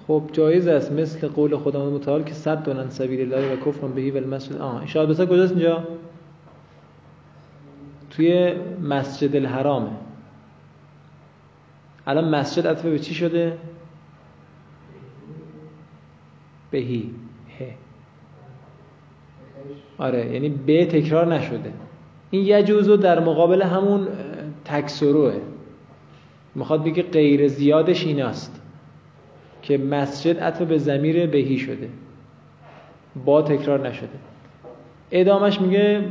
خب 0.08 0.30
جایز 0.34 0.68
است 0.68 0.92
مثل 0.92 1.28
قول 1.28 1.58
خداوند 1.58 1.94
متعال 1.94 2.24
که 2.24 2.34
صد 2.34 2.64
دونن 2.64 2.90
سبیل 2.90 3.34
الله 3.34 3.54
و 3.54 3.56
کفر 3.56 3.88
بهی 3.88 4.12
و 4.12 4.18
المسجد. 4.18 4.58
آه 4.58 4.84
اشاره 4.84 5.08
بسا 5.08 5.26
کجاست 5.26 5.52
اینجا؟ 5.52 5.84
توی 8.10 8.54
مسجد 8.82 9.36
الحرامه. 9.36 9.92
الان 12.08 12.30
مسجد 12.36 12.68
عطفه 12.68 12.90
به 12.90 13.00
چی 13.00 13.14
شده؟ 13.14 13.58
بهی. 16.72 17.12
ه 17.60 17.64
آره 19.98 20.34
یعنی 20.34 20.50
به 20.50 20.86
تکرار 20.86 21.36
نشده. 21.36 21.74
این 22.32 22.46
یجوزو 22.46 22.98
در 22.98 23.20
مقابل 23.20 23.62
همون 23.62 24.08
تکسروه. 24.66 25.34
می‌خواد 26.56 26.84
بگه 26.84 27.04
غیر 27.04 27.48
زیادش 27.48 28.06
ایناست 28.06 28.62
که 29.62 29.78
مسجد 29.78 30.40
عطف 30.40 30.62
به 30.62 30.78
زمیر 30.78 31.28
بهی 31.28 31.58
شده. 31.58 31.90
با 33.26 33.42
تکرار 33.42 33.88
نشده. 33.88 34.20
ادامش 35.12 35.62
میگه 35.62 36.02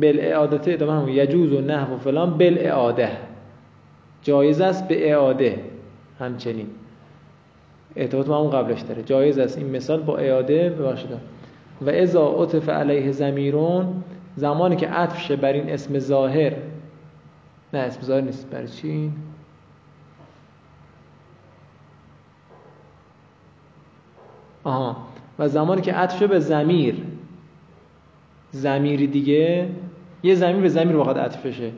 بل 0.00 0.18
اعادت 0.20 0.68
ادامه 0.68 0.92
همون 0.92 1.08
یجوز 1.08 1.52
و 1.52 1.60
نحو 1.60 1.94
و 1.94 1.98
فلان 1.98 2.38
بل 2.38 2.56
اعاده. 2.60 3.10
جایز 4.22 4.60
است 4.60 4.88
به 4.88 5.10
اعاده 5.10 5.64
همچنین. 6.18 6.66
ارتباط 7.96 8.28
ما 8.28 8.38
اون 8.38 8.50
قبلش 8.50 8.80
داره. 8.80 9.02
جایز 9.02 9.38
است. 9.38 9.58
این 9.58 9.70
مثال 9.70 10.02
با 10.02 10.16
اعاده 10.16 10.70
ببخشید. 10.70 11.10
و 11.82 11.90
اذا 11.90 12.28
عطف 12.28 12.68
علیه 12.68 13.12
زمیرون 13.12 14.04
زمانی 14.36 14.76
که 14.76 14.88
عطف 14.88 15.20
شه 15.20 15.36
بر 15.36 15.52
این 15.52 15.70
اسم 15.70 15.98
ظاهر 15.98 16.52
نه 17.72 17.78
اسم 17.78 18.02
ظاهر 18.02 18.20
نیست. 18.20 18.50
برای 18.50 18.68
چی؟ 18.68 19.12
آها. 24.64 24.96
و 25.38 25.48
زمانی 25.48 25.80
که 25.80 25.92
عطف 25.92 26.18
شه 26.18 26.26
به 26.26 26.38
زمیر 26.38 26.94
زمیری 28.50 29.06
دیگه 29.06 29.68
یه 30.22 30.34
زمیر 30.34 30.56
به 30.56 30.68
زمیر 30.68 30.96
واقعا 30.96 31.14
عطف 31.24 31.50
شه 31.50 31.72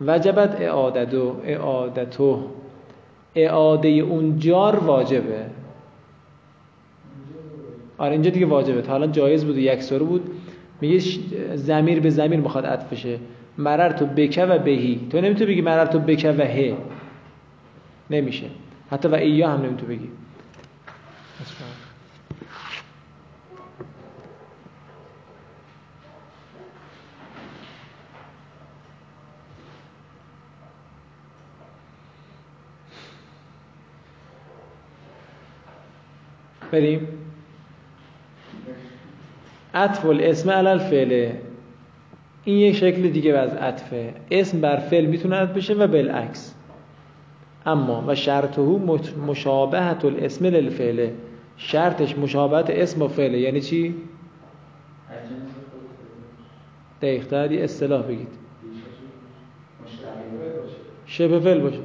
وجبت 0.00 0.60
اعادتو 0.60 1.40
اعادتو. 1.44 2.44
اعاده 3.34 3.88
اون 3.88 4.38
جار 4.38 4.76
واجبه. 4.78 5.46
آره 7.98 8.12
اینجا 8.12 8.30
دیگه 8.30 8.46
واجبه. 8.46 8.88
حالا 8.88 9.06
جایز 9.06 9.44
بود 9.44 9.56
و 9.56 9.58
یک 9.58 9.82
سره 9.82 9.98
بود. 9.98 10.30
میگه 10.80 10.98
زمیر 11.54 12.00
به 12.00 12.10
زمیر 12.10 12.40
می‌خواد 12.40 12.66
عطف 12.66 12.94
شه 12.94 13.18
مرر 13.58 13.92
تو 13.92 14.06
بکه 14.06 14.44
و 14.44 14.58
بهی. 14.58 15.00
تو 15.10 15.20
نمی‌تونی 15.20 15.50
بگی 15.50 15.60
مرر 15.60 15.86
تو 15.86 15.98
بکه 15.98 16.32
و 16.32 16.40
هه. 16.40 16.76
نمیشه. 18.10 18.46
حتی 18.90 19.08
و 19.08 19.14
ایا 19.14 19.48
هم 19.48 19.62
نمی‌تونی 19.62 19.96
بگی. 19.96 20.08
بریم. 36.70 37.08
عطف 39.74 40.06
الاسم 40.06 40.50
علی 40.50 40.68
الفعل. 40.68 41.32
این 42.44 42.58
یک 42.58 42.76
شکل 42.76 43.08
دیگه 43.08 43.38
از 43.38 43.54
عطفه. 43.54 44.14
اسم 44.30 44.60
بر 44.60 44.76
فعل 44.76 45.06
می‌تونه 45.06 45.36
عطف 45.36 45.52
بشه 45.52 45.74
و 45.74 45.86
بالعکس. 45.86 46.54
اما 47.66 48.04
و 48.06 48.14
شرطه 48.14 48.62
مشابهت 49.26 50.04
الاسم 50.04 50.46
للفعل. 50.46 51.10
شرطش 51.56 52.18
مشابهت 52.18 52.70
اسم 52.70 53.02
و 53.02 53.08
فعله 53.08 53.38
یعنی 53.38 53.60
چی؟ 53.60 53.94
دقیقتر 57.02 57.52
یه 57.52 57.64
اصطلاح 57.64 58.02
بگید. 58.02 58.28
شبه 61.06 61.40
فعل 61.40 61.60
باشه. 61.60 61.80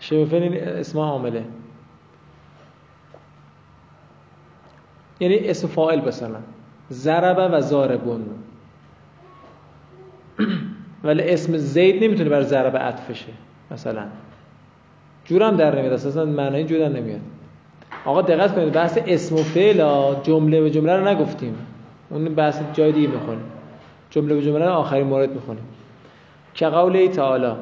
شبه 0.00 0.24
فعل 0.24 0.42
این 0.42 0.54
اسم 0.54 0.98
عامله. 0.98 1.44
یعنی 5.20 5.38
اسم 5.38 5.68
فاعل 5.68 6.00
مثلا 6.00 6.38
ضربه 6.92 7.48
و 7.48 7.60
ضاربون. 7.60 8.24
ولی 11.04 11.22
اسم 11.22 11.56
زید 11.56 12.04
نمی‌تونه 12.04 12.30
بر 12.30 12.42
ضربه 12.42 12.78
عطف 12.78 13.12
شه 13.12 13.32
مثلا. 13.70 14.02
جورم 15.24 15.56
در 15.56 15.78
نمیاد 15.78 15.92
اساسا 15.92 16.24
معنی 16.24 16.64
جور 16.64 16.88
نمیاد. 16.88 17.20
آقا 18.04 18.22
دقت 18.22 18.54
کنید 18.54 18.72
بحث 18.72 18.98
اسم 19.06 19.34
و 19.34 19.38
فعل 19.38 19.78
جمله 20.22 20.60
به 20.60 20.70
جمله 20.70 20.96
رو 20.96 21.08
نگفتیم. 21.08 21.54
اون 22.10 22.24
بحث 22.24 22.60
جای 22.72 22.92
دیگه 22.92 23.08
می‌خونیم. 23.08 23.44
جمله 24.10 24.34
به 24.34 24.42
جمله 24.42 24.64
آخرین 24.64 25.06
مورد 25.06 25.34
می‌خونیم. 25.34 25.64
که 26.54 26.66
قوله 26.66 27.08
تعالی. 27.08 27.52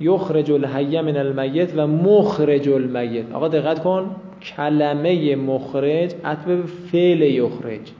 یخرج 0.00 0.50
الحی 0.50 1.00
من 1.00 1.16
المیت 1.16 1.72
و 1.76 1.86
مخرج 1.86 2.68
المیت. 2.68 3.32
آقا 3.32 3.48
دقت 3.48 3.82
کن 3.82 4.16
کلمه 4.56 5.36
مخرج 5.36 6.14
عطف 6.24 6.44
به 6.44 6.62
فعل 6.62 7.22
یخرج. 7.22 7.92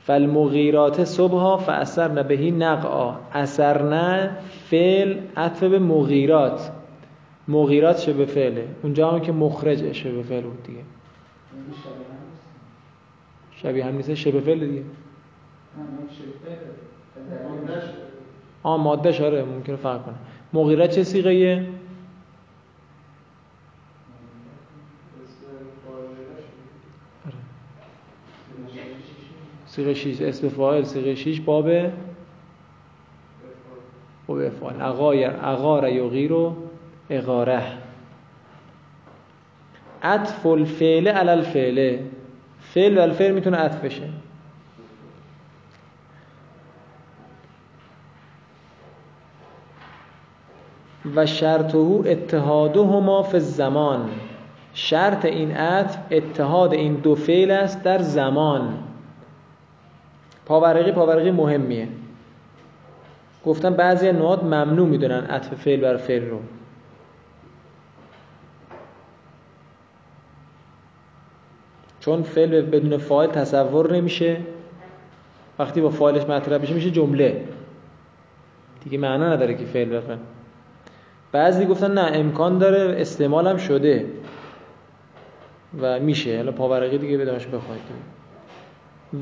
فالمغیرات 0.00 1.04
صبحا 1.04 1.56
فاثرن 1.56 2.22
بهی 2.22 2.50
نقعا 2.50 3.14
اثرن 3.32 4.30
فعل 4.70 5.18
عطف 5.36 5.64
به 5.64 5.78
مغیرات. 5.78 6.70
مغیرات 7.48 7.98
شبه 7.98 8.24
فعله؟ 8.24 8.68
اونجا 8.82 9.10
هم 9.10 9.20
که 9.20 9.32
مخرج 9.32 9.92
شبه 9.92 10.22
فعل 10.22 10.42
بود 10.42 10.62
دیگه. 10.62 10.78
نیست. 10.78 11.88
شبیه 13.52 13.84
هم 13.84 13.96
نیست 13.96 14.14
شبه 14.14 14.40
فعل 14.40 14.66
دیگه. 14.66 14.82
آ 18.62 18.76
ماده 18.76 19.12
شاره 19.12 19.44
ممکنه 19.44 19.76
فرق 19.76 20.04
کنه. 20.04 20.14
مغیرات 20.52 20.90
چه 20.90 21.02
سیغه 21.02 21.30
اسم 25.22 25.54
فاعلش. 25.86 26.44
سیغه 29.66 29.94
6 29.94 30.20
اسم 30.20 30.48
فاعل 30.48 30.82
سیغه 30.82 31.14
6 31.14 31.40
باب؟ 31.40 31.70
باب 34.26 34.38
افعال 34.38 34.82
اغایر 34.82 35.30
اغار 35.42 35.88
یغیر 35.88 36.32
و 36.32 36.56
اغاره. 37.10 37.62
عطف 40.02 40.46
الفعل 40.46 41.08
علی 41.08 41.30
الفعل 41.30 41.98
فعل 42.60 42.98
و 42.98 43.00
الفعل 43.00 43.34
می‌تونه 43.34 43.56
عطف 43.56 43.84
بشه. 43.84 44.08
و 51.16 51.26
شرطه 51.26 51.78
اتحادهما 51.78 53.22
فی 53.22 53.36
الزمان. 53.36 54.10
شرط 54.74 55.24
این 55.24 55.56
عطف 55.56 55.98
اتحاد 56.10 56.72
این 56.72 56.94
دو 56.94 57.14
فعل 57.14 57.50
است 57.50 57.82
در 57.82 57.98
زمان. 57.98 58.74
پاورقی 60.46 60.92
پاورقی 60.92 61.30
مهمیه. 61.30 61.88
گفتم 63.46 63.74
بعضی 63.74 64.12
نوعات 64.12 64.42
ممنوع 64.42 64.88
می‌دونن 64.88 65.24
عطف 65.24 65.54
فعل 65.54 65.80
بر 65.80 65.96
فعل 65.96 66.28
رو. 66.28 66.40
چون 72.00 72.22
فعل 72.22 72.60
بدون 72.60 72.96
فاعل 72.96 73.30
تصور 73.30 73.92
نمیشه. 73.92 74.36
وقتی 75.58 75.80
با 75.80 75.90
فاعلش 75.90 76.22
مطرح 76.22 76.58
بشه 76.58 76.74
میشه 76.74 76.90
جمله. 76.90 77.44
دیگه 78.84 78.98
معنا 78.98 79.32
نداره 79.32 79.54
که 79.54 79.64
فعل 79.64 79.88
بفعل 79.88 80.18
بعضی 81.34 81.66
گفتن 81.66 81.90
نه 81.90 82.10
امکان 82.14 82.58
داره 82.58 83.00
استعمال 83.00 83.46
هم 83.46 83.56
شده. 83.56 84.06
و 85.80 86.00
میشه. 86.00 86.36
حالا 86.36 86.52
پاورقی 86.52 86.98
دیگه 86.98 87.18
بدانش 87.18 87.46
بخواید 87.46 87.80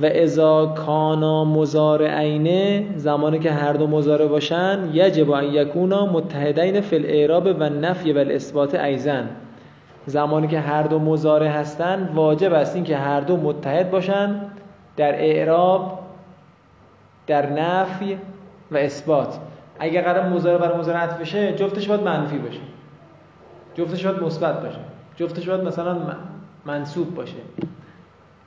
و 0.02 0.06
اذا 0.06 0.66
کانا 0.66 1.44
مزارعین 1.44 2.86
زمانی 2.96 3.38
که 3.38 3.52
هر 3.52 3.72
دو 3.72 3.86
مزارع 3.86 4.26
باشن 4.26 4.90
یجب 4.92 5.30
ان 5.30 5.44
یکونا 5.44 6.06
متحدین 6.06 6.80
فی 6.80 6.96
الاعراب 6.96 7.46
و 7.46 7.68
نفی 7.68 8.12
و 8.12 8.18
الاثبات 8.18 8.74
ایزن 8.74 9.28
زمانی 10.06 10.48
که 10.48 10.60
هر 10.60 10.82
دو 10.82 10.98
مزارع 10.98 11.48
هستن 11.48 12.08
واجب 12.14 12.52
است 12.52 12.74
این 12.74 12.84
که 12.84 12.96
هر 12.96 13.20
دو 13.20 13.36
متحد 13.36 13.90
باشن 13.90 14.40
در 14.96 15.14
اعراب 15.14 15.98
در 17.26 17.50
نفی 17.50 18.18
و 18.70 18.76
اثبات. 18.76 19.38
اگر 19.78 20.02
قرار 20.02 20.28
مزارع 20.28 20.58
بر 20.58 20.76
مزارع 20.76 20.98
عطف 20.98 21.20
بشه 21.20 21.52
جفتش 21.52 21.88
باید 21.88 22.00
منفی 22.00 22.38
باشه. 22.38 22.60
جفتش 23.74 24.06
باید 24.06 24.22
مثبت 24.22 24.62
باشه. 24.62 24.78
جفتش 25.16 25.48
باید 25.48 25.60
مثلا 25.60 25.98
منصوب 26.64 27.14
باشه. 27.14 27.36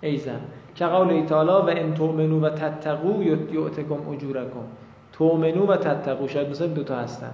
ایزن 0.01 0.39
که 0.75 0.85
قول 0.85 1.25
تعالی 1.25 1.49
و 1.49 1.79
ان 1.79 1.93
تؤمنو 1.93 2.39
و 2.39 2.49
تتقو 2.49 3.23
یؤتکم 3.23 4.09
اجورکم. 4.09 4.65
تؤمنو 5.13 5.65
و 5.65 5.75
تتقو 5.75 6.27
شاید 6.27 6.49
مثلا 6.49 6.67
دو 6.67 6.83
تا 6.83 6.95
هستن 6.95 7.31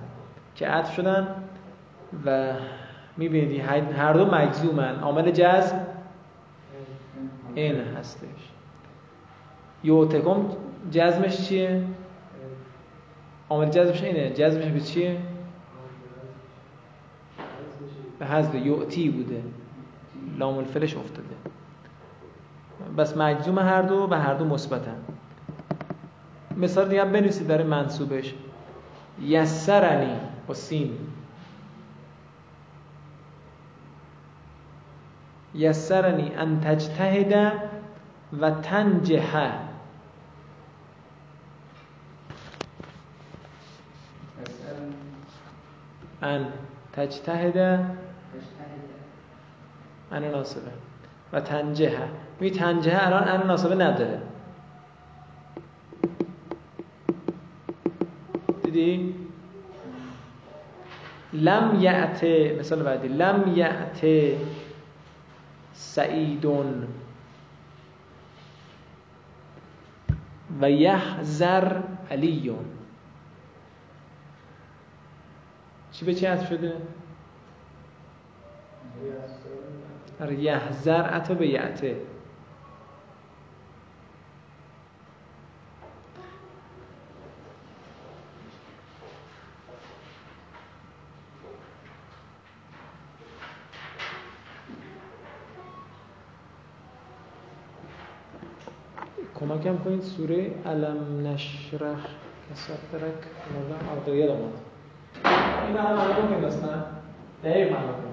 که 0.56 0.68
عطف 0.68 0.96
شدن 0.96 1.28
و 2.26 2.54
می‌بینید 3.18 3.62
هر 3.98 4.14
دو 4.14 4.26
مجزومن. 4.26 5.00
عامل 5.00 5.32
جزم؟ 5.32 5.80
این 7.56 7.76
هستش. 7.76 8.28
یؤتکم 9.84 10.46
جزمش 10.92 11.48
چیه؟ 11.48 11.84
عامل 13.52 13.70
جزمش 13.70 14.04
اینه 14.04 14.30
جزمش 14.30 14.66
به 14.66 14.80
چیه؟ 14.80 15.18
به 18.20 18.26
حذف 18.26 18.56
یؤتی 18.56 19.10
بوده. 19.10 19.44
لام 20.38 20.58
الفلش 20.58 20.96
افتاده. 20.96 21.36
بس 22.98 23.18
مجزوم 23.18 23.60
هر 23.60 23.82
دو 23.82 24.08
و 24.12 24.14
هر 24.14 24.34
دو 24.34 24.46
مثبتن. 24.46 24.96
مثال 26.58 26.90
دیگه 26.90 27.06
بنویسید 27.06 27.48
برای 27.48 27.64
منصوبش. 27.64 28.34
یسرنی 29.22 30.20
با 30.48 30.54
سین. 30.54 30.98
یسرنی 35.56 36.32
ان 36.36 36.60
تجتهد 36.60 37.54
و 38.42 38.52
تنجح 38.52 39.52
مثلا 44.42 44.88
ان 46.24 46.46
تجتهد. 46.94 47.58
ان 50.12 50.32
ناصبه 50.32 50.72
و 51.34 51.40
تنجه. 51.40 52.00
می 52.40 52.52
تنجه 52.52 53.08
الان 53.08 53.28
ان 53.28 53.48
ناصبه 53.48 53.76
نداره. 53.76 54.22
دیدی؟ 58.64 59.16
لم 61.34 61.78
یعت 61.80 62.24
مثال 62.60 62.84
بعدی. 62.84 63.08
لم 63.08 63.54
یعت 63.56 64.06
سعیدون. 65.74 66.88
و 70.62 70.72
یحذر 70.72 71.82
علیون. 72.12 72.81
چی 76.02 76.06
به 76.06 76.14
چی 76.14 76.26
عطف 76.26 76.50
شده؟ 76.50 76.74
آره 80.22 80.40
یحذر 80.40 81.02
عطف 81.02 81.32
به 81.32 81.48
یعته 81.48 81.96
کمکم 99.36 99.78
کنید 99.78 100.02
سوره 100.02 100.52
علم 100.66 101.28
نشرح. 101.28 102.06
کساترک 102.52 103.14
مولا 103.54 103.76
آره 103.92 104.16
یادم 104.16 104.34
اومد 104.34 104.71
این 105.66 105.78
معنا 105.78 106.14
کنید 106.14 106.44
اصلا 106.46 106.70
دقیق 107.44 107.72
معنا 107.72 107.92
کنید 107.94 108.12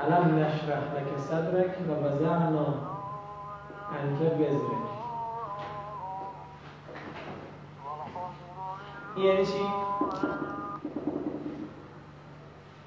علم 0.00 0.38
نشرح 0.38 0.78
لك 0.94 1.18
صدرك 1.18 1.76
و 1.88 2.06
وضعنا 2.06 2.74
عنك 3.92 4.32
وزرك 4.40 4.88
یعنی 9.24 9.46
چی؟ 9.46 9.52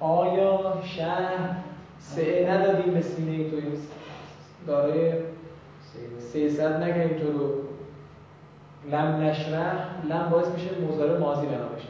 آیا 0.00 0.82
شهر 0.82 1.56
سعه 1.98 2.50
ندادیم 2.50 2.94
به 2.94 3.00
سینه 3.00 3.50
تو 3.50 3.56
دارای 4.66 5.12
سه 6.18 6.48
صد 6.48 6.82
نکنیم 6.82 7.18
تو 7.18 7.32
رو 7.32 7.71
لم 8.90 9.20
نشرح 9.20 9.86
لم 10.08 10.28
باعث 10.30 10.48
میشه 10.48 10.70
مزاره 10.80 11.18
ماضی 11.18 11.46
بنا 11.46 11.66
بشه 11.66 11.88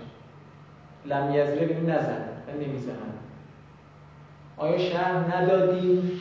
لم 1.07 1.35
یزره 1.35 1.67
بینیم 1.67 1.91
نزن 1.91 2.29
و 2.49 2.51
نمی‌زنن 2.61 3.13
آیا 4.57 4.79
شهر 4.79 5.37
ندادیم 5.37 6.21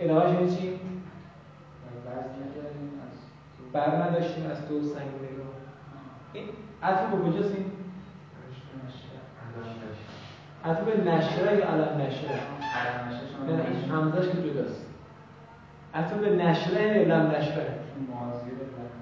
ادامهش 0.00 0.34
یعنی 0.34 0.56
چی؟ 0.56 0.80
بر 3.72 4.02
نداشتیم 4.02 4.50
از 4.50 4.68
تو 4.68 4.82
سنگ 4.82 5.06
نگاه 5.06 5.46
این 6.32 6.44
عطف 6.82 7.10
به 7.10 7.16
کجاست 7.16 7.54
این؟ 7.54 7.64
عطف 10.64 10.80
به 10.80 11.10
نشره 11.10 11.58
یا 11.58 11.68
علم 11.68 12.00
نشره؟ 12.00 12.40
علم 13.46 13.56
نه. 13.56 13.92
همزش 13.92 14.28
که 14.28 14.42
جداست 14.42 14.86
عطف 15.94 16.12
به 16.14 16.30
نشره 16.30 16.82
یا 16.82 17.02
لم 17.02 17.30
نشره؟ 17.30 17.78
چون 17.94 18.14
ماضی 18.14 18.50
رو 18.50 18.56
علم 18.56 18.92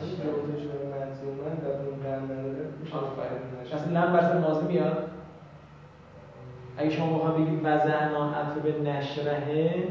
نشه. 0.00 0.09
این 0.22 0.32
جفتشون 0.32 0.80
مجزومن 0.92 1.56
و 1.62 1.68
اون 1.68 2.06
لم 2.06 2.24
نداره. 2.24 2.66
اصلا 3.74 4.00
لم 4.00 4.12
برسر 4.12 4.38
ماضی 4.38 4.66
میاد. 4.66 5.10
اگه 6.76 6.90
شما 6.90 7.18
بخوام 7.18 7.34
بگیم 7.34 7.60
وزعنا 7.64 8.32
به 8.62 8.90
نشرهه 8.90 9.84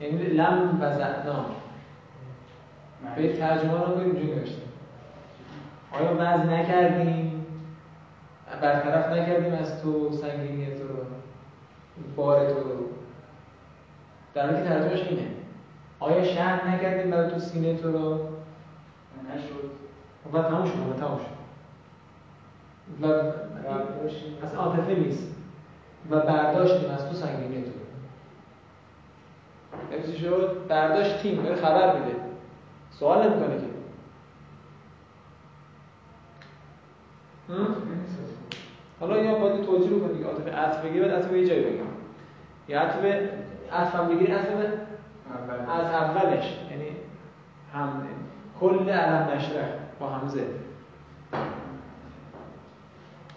یعنی 0.00 0.24
لم 0.24 0.78
وزعنا 0.80 1.44
به 3.16 3.32
ترجمه 3.32 3.72
رو 3.72 3.94
کنیم 3.94 4.10
اینجوری 4.10 4.34
نوشته. 4.34 4.62
آیا 5.92 6.14
وزن 6.14 6.52
نکردیم؟ 6.52 7.46
برطرف 8.62 9.12
نکردیم 9.12 9.54
از 9.54 9.82
تو 9.82 10.12
سنگینی 10.12 10.66
تو 10.66 10.88
رو 10.88 11.04
بار 12.16 12.50
تو 12.50 12.54
رو. 12.54 12.86
در 14.34 14.46
حالی 14.46 14.62
که 14.62 14.68
ترجمهش 14.68 15.08
اینه. 15.08 15.26
آیا 16.00 16.24
شهر 16.24 16.68
نکردیم 16.68 17.10
برای 17.10 17.30
تو 17.30 17.38
سینه 17.38 17.76
تو 17.76 17.92
رو؟ 17.92 18.18
نشد. 19.34 19.70
و 20.32 20.42
تموم 20.42 20.64
شد 20.64 20.78
و 20.90 20.92
تموم 21.00 21.18
شد. 21.18 21.36
و 23.02 23.06
از 24.42 24.54
عاطفه 24.54 24.94
نیست. 24.94 25.36
و 26.10 26.20
برداشتیم 26.20 26.90
از 26.90 27.08
تو 27.08 27.14
سنگینی 27.14 27.62
تو. 27.62 27.70
نمیسی 29.92 30.18
شد؟ 30.18 30.66
برداشتیم 30.68 31.42
داره 31.42 31.56
خبر 31.56 31.98
میده. 31.98 32.16
سوال 32.90 33.28
نمی‌کنه 33.28 33.56
که؟ 33.56 33.66
حالا 39.00 39.18
یا 39.18 39.38
باید 39.38 39.66
توجیه 39.66 39.90
رو 39.90 40.08
کنید 40.08 40.26
عاطفه 40.26 40.50
عطف 40.50 40.84
بگیری 40.84 41.00
بعد 41.00 41.10
عطف 41.10 41.28
به 41.28 41.40
یه 41.40 41.46
جایی 41.46 41.64
بگیم 41.64 41.86
یا 42.68 42.80
عطف 42.80 42.96
به 42.96 43.30
عطف 43.72 43.94
هم 43.94 44.08
بگیری 44.08 44.32
عطف 44.32 44.48
به 44.48 44.72
از 45.72 45.86
اولش. 45.86 46.58
یعنی 46.70 46.90
هم 47.74 48.08
کل 48.60 48.90
علم 48.90 49.28
نشره 49.34 49.68
با 50.00 50.06
همزه 50.08 50.44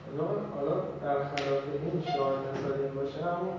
حالا 0.06 0.30
حالا 0.56 0.82
برخلاف 1.02 1.64
این 1.84 2.02
شعار 2.02 2.34
مثالی 2.34 2.88
باشه 2.96 3.26
همون 3.26 3.54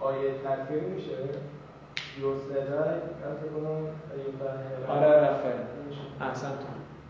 آیه 0.00 0.30
تکفیر 0.44 0.82
میشه. 0.82 1.10
یوسدای 2.20 2.62
فکر 3.40 3.52
کنم 3.56 3.86
آره 4.88 5.06
رفعه. 5.06 5.54
احسن 6.20 6.52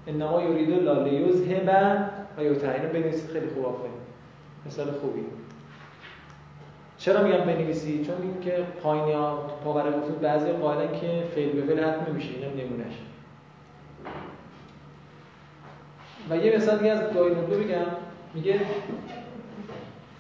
انما 0.07 0.43
یرید 0.43 0.89
الله 0.89 1.05
لیذهب 1.05 2.11
و 2.39 2.45
یطهر 2.45 2.73
اینو 2.73 2.89
بنویسید 2.89 3.31
خیلی 3.31 3.47
خوب 3.55 3.67
آفرین 3.67 3.93
مثال 4.67 4.87
خوبی. 4.91 5.25
چرا 6.99 7.23
میگم 7.23 7.45
بنویسی 7.45 8.05
چون 8.05 8.41
که 8.41 8.67
پایینی 8.83 9.13
ها 9.13 9.39
گفتون 9.65 10.17
بعضی 10.23 10.53
قاعدن 10.53 11.01
که 11.01 11.23
فعل 11.35 11.53
به 11.53 11.63
فعل 11.63 11.85
حتم 11.85 12.13
نمیشه 12.13 12.29
اینم 12.29 12.51
نمونهش. 12.51 12.95
و 16.31 16.37
یه 16.37 16.57
مثال 16.57 16.79
دیگه 16.79 16.91
از 16.91 17.13
داینوبلو 17.13 17.65
بگم. 17.65 17.87
میگه 18.35 18.61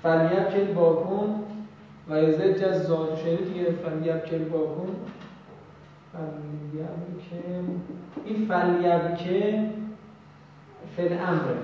فلیب 0.02 0.48
کل 0.48 0.72
باکن 0.72 1.44
و 2.08 2.12
ازد 2.14 2.56
جزاد 2.56 3.18
شنید 3.18 3.52
دیگه 3.52 3.64
فلیب 3.64 4.24
کل 4.24 4.44
باکن 4.44 4.96
فلیب 6.12 6.86
که 7.30 7.36
این 8.24 8.46
فلیب 8.48 9.14
که 9.14 9.64
فعل 10.96 11.12
امره 11.12 11.56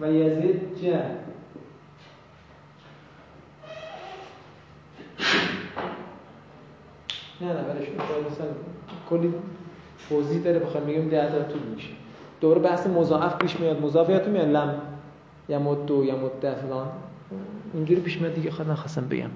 و 0.00 0.12
یزید 0.12 0.74
جه 0.82 1.04
نه 7.40 7.46
نه 7.46 7.52
ولش 7.52 7.86
کن. 7.86 8.32
مثلا 8.32 8.46
کلی 9.10 9.34
توضیح 10.08 10.42
داره 10.42 10.58
بخوام 10.58 10.84
بگم 10.84 11.08
ده 11.08 11.30
تا 11.30 11.42
طول 11.42 11.62
میشه 11.74 11.88
دوباره 12.40 12.60
بحث 12.60 12.86
مضاعف 12.86 13.36
پیش 13.36 13.60
میاد. 13.60 13.82
مضاف 13.82 14.10
یادتون 14.10 14.32
میاد؟ 14.32 14.48
لم 14.48 14.80
یا 15.48 15.58
مدو 15.58 16.04
یا 16.04 16.16
مده 16.16 16.54
فلان. 16.54 16.88
اینجوری 17.74 18.00
پیش 18.00 18.18
میاد 18.18 18.34
دیگه. 18.34 18.50
خود 18.50 18.70
نخواستم 18.70 19.08
بگم. 19.08 19.30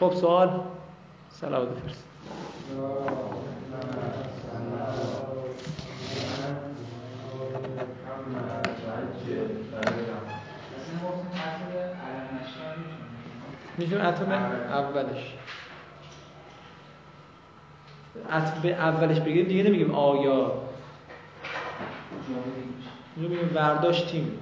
خب 0.00 0.12
سوال؟ 0.14 0.60
سلام 1.30 1.66
می‌تونیم 13.78 14.06
عطف 14.06 14.20
به 14.22 14.34
اولش. 14.34 15.36
عطف 18.30 18.60
به 18.60 18.68
اولش 18.68 19.20
بگیم 19.20 19.44
دیگه 19.48 19.62
نمیگیم 19.62 19.94
آیا. 19.94 20.52
اینجا 23.16 23.30
میگیم 23.34 23.48
برداشتیم 23.54 24.38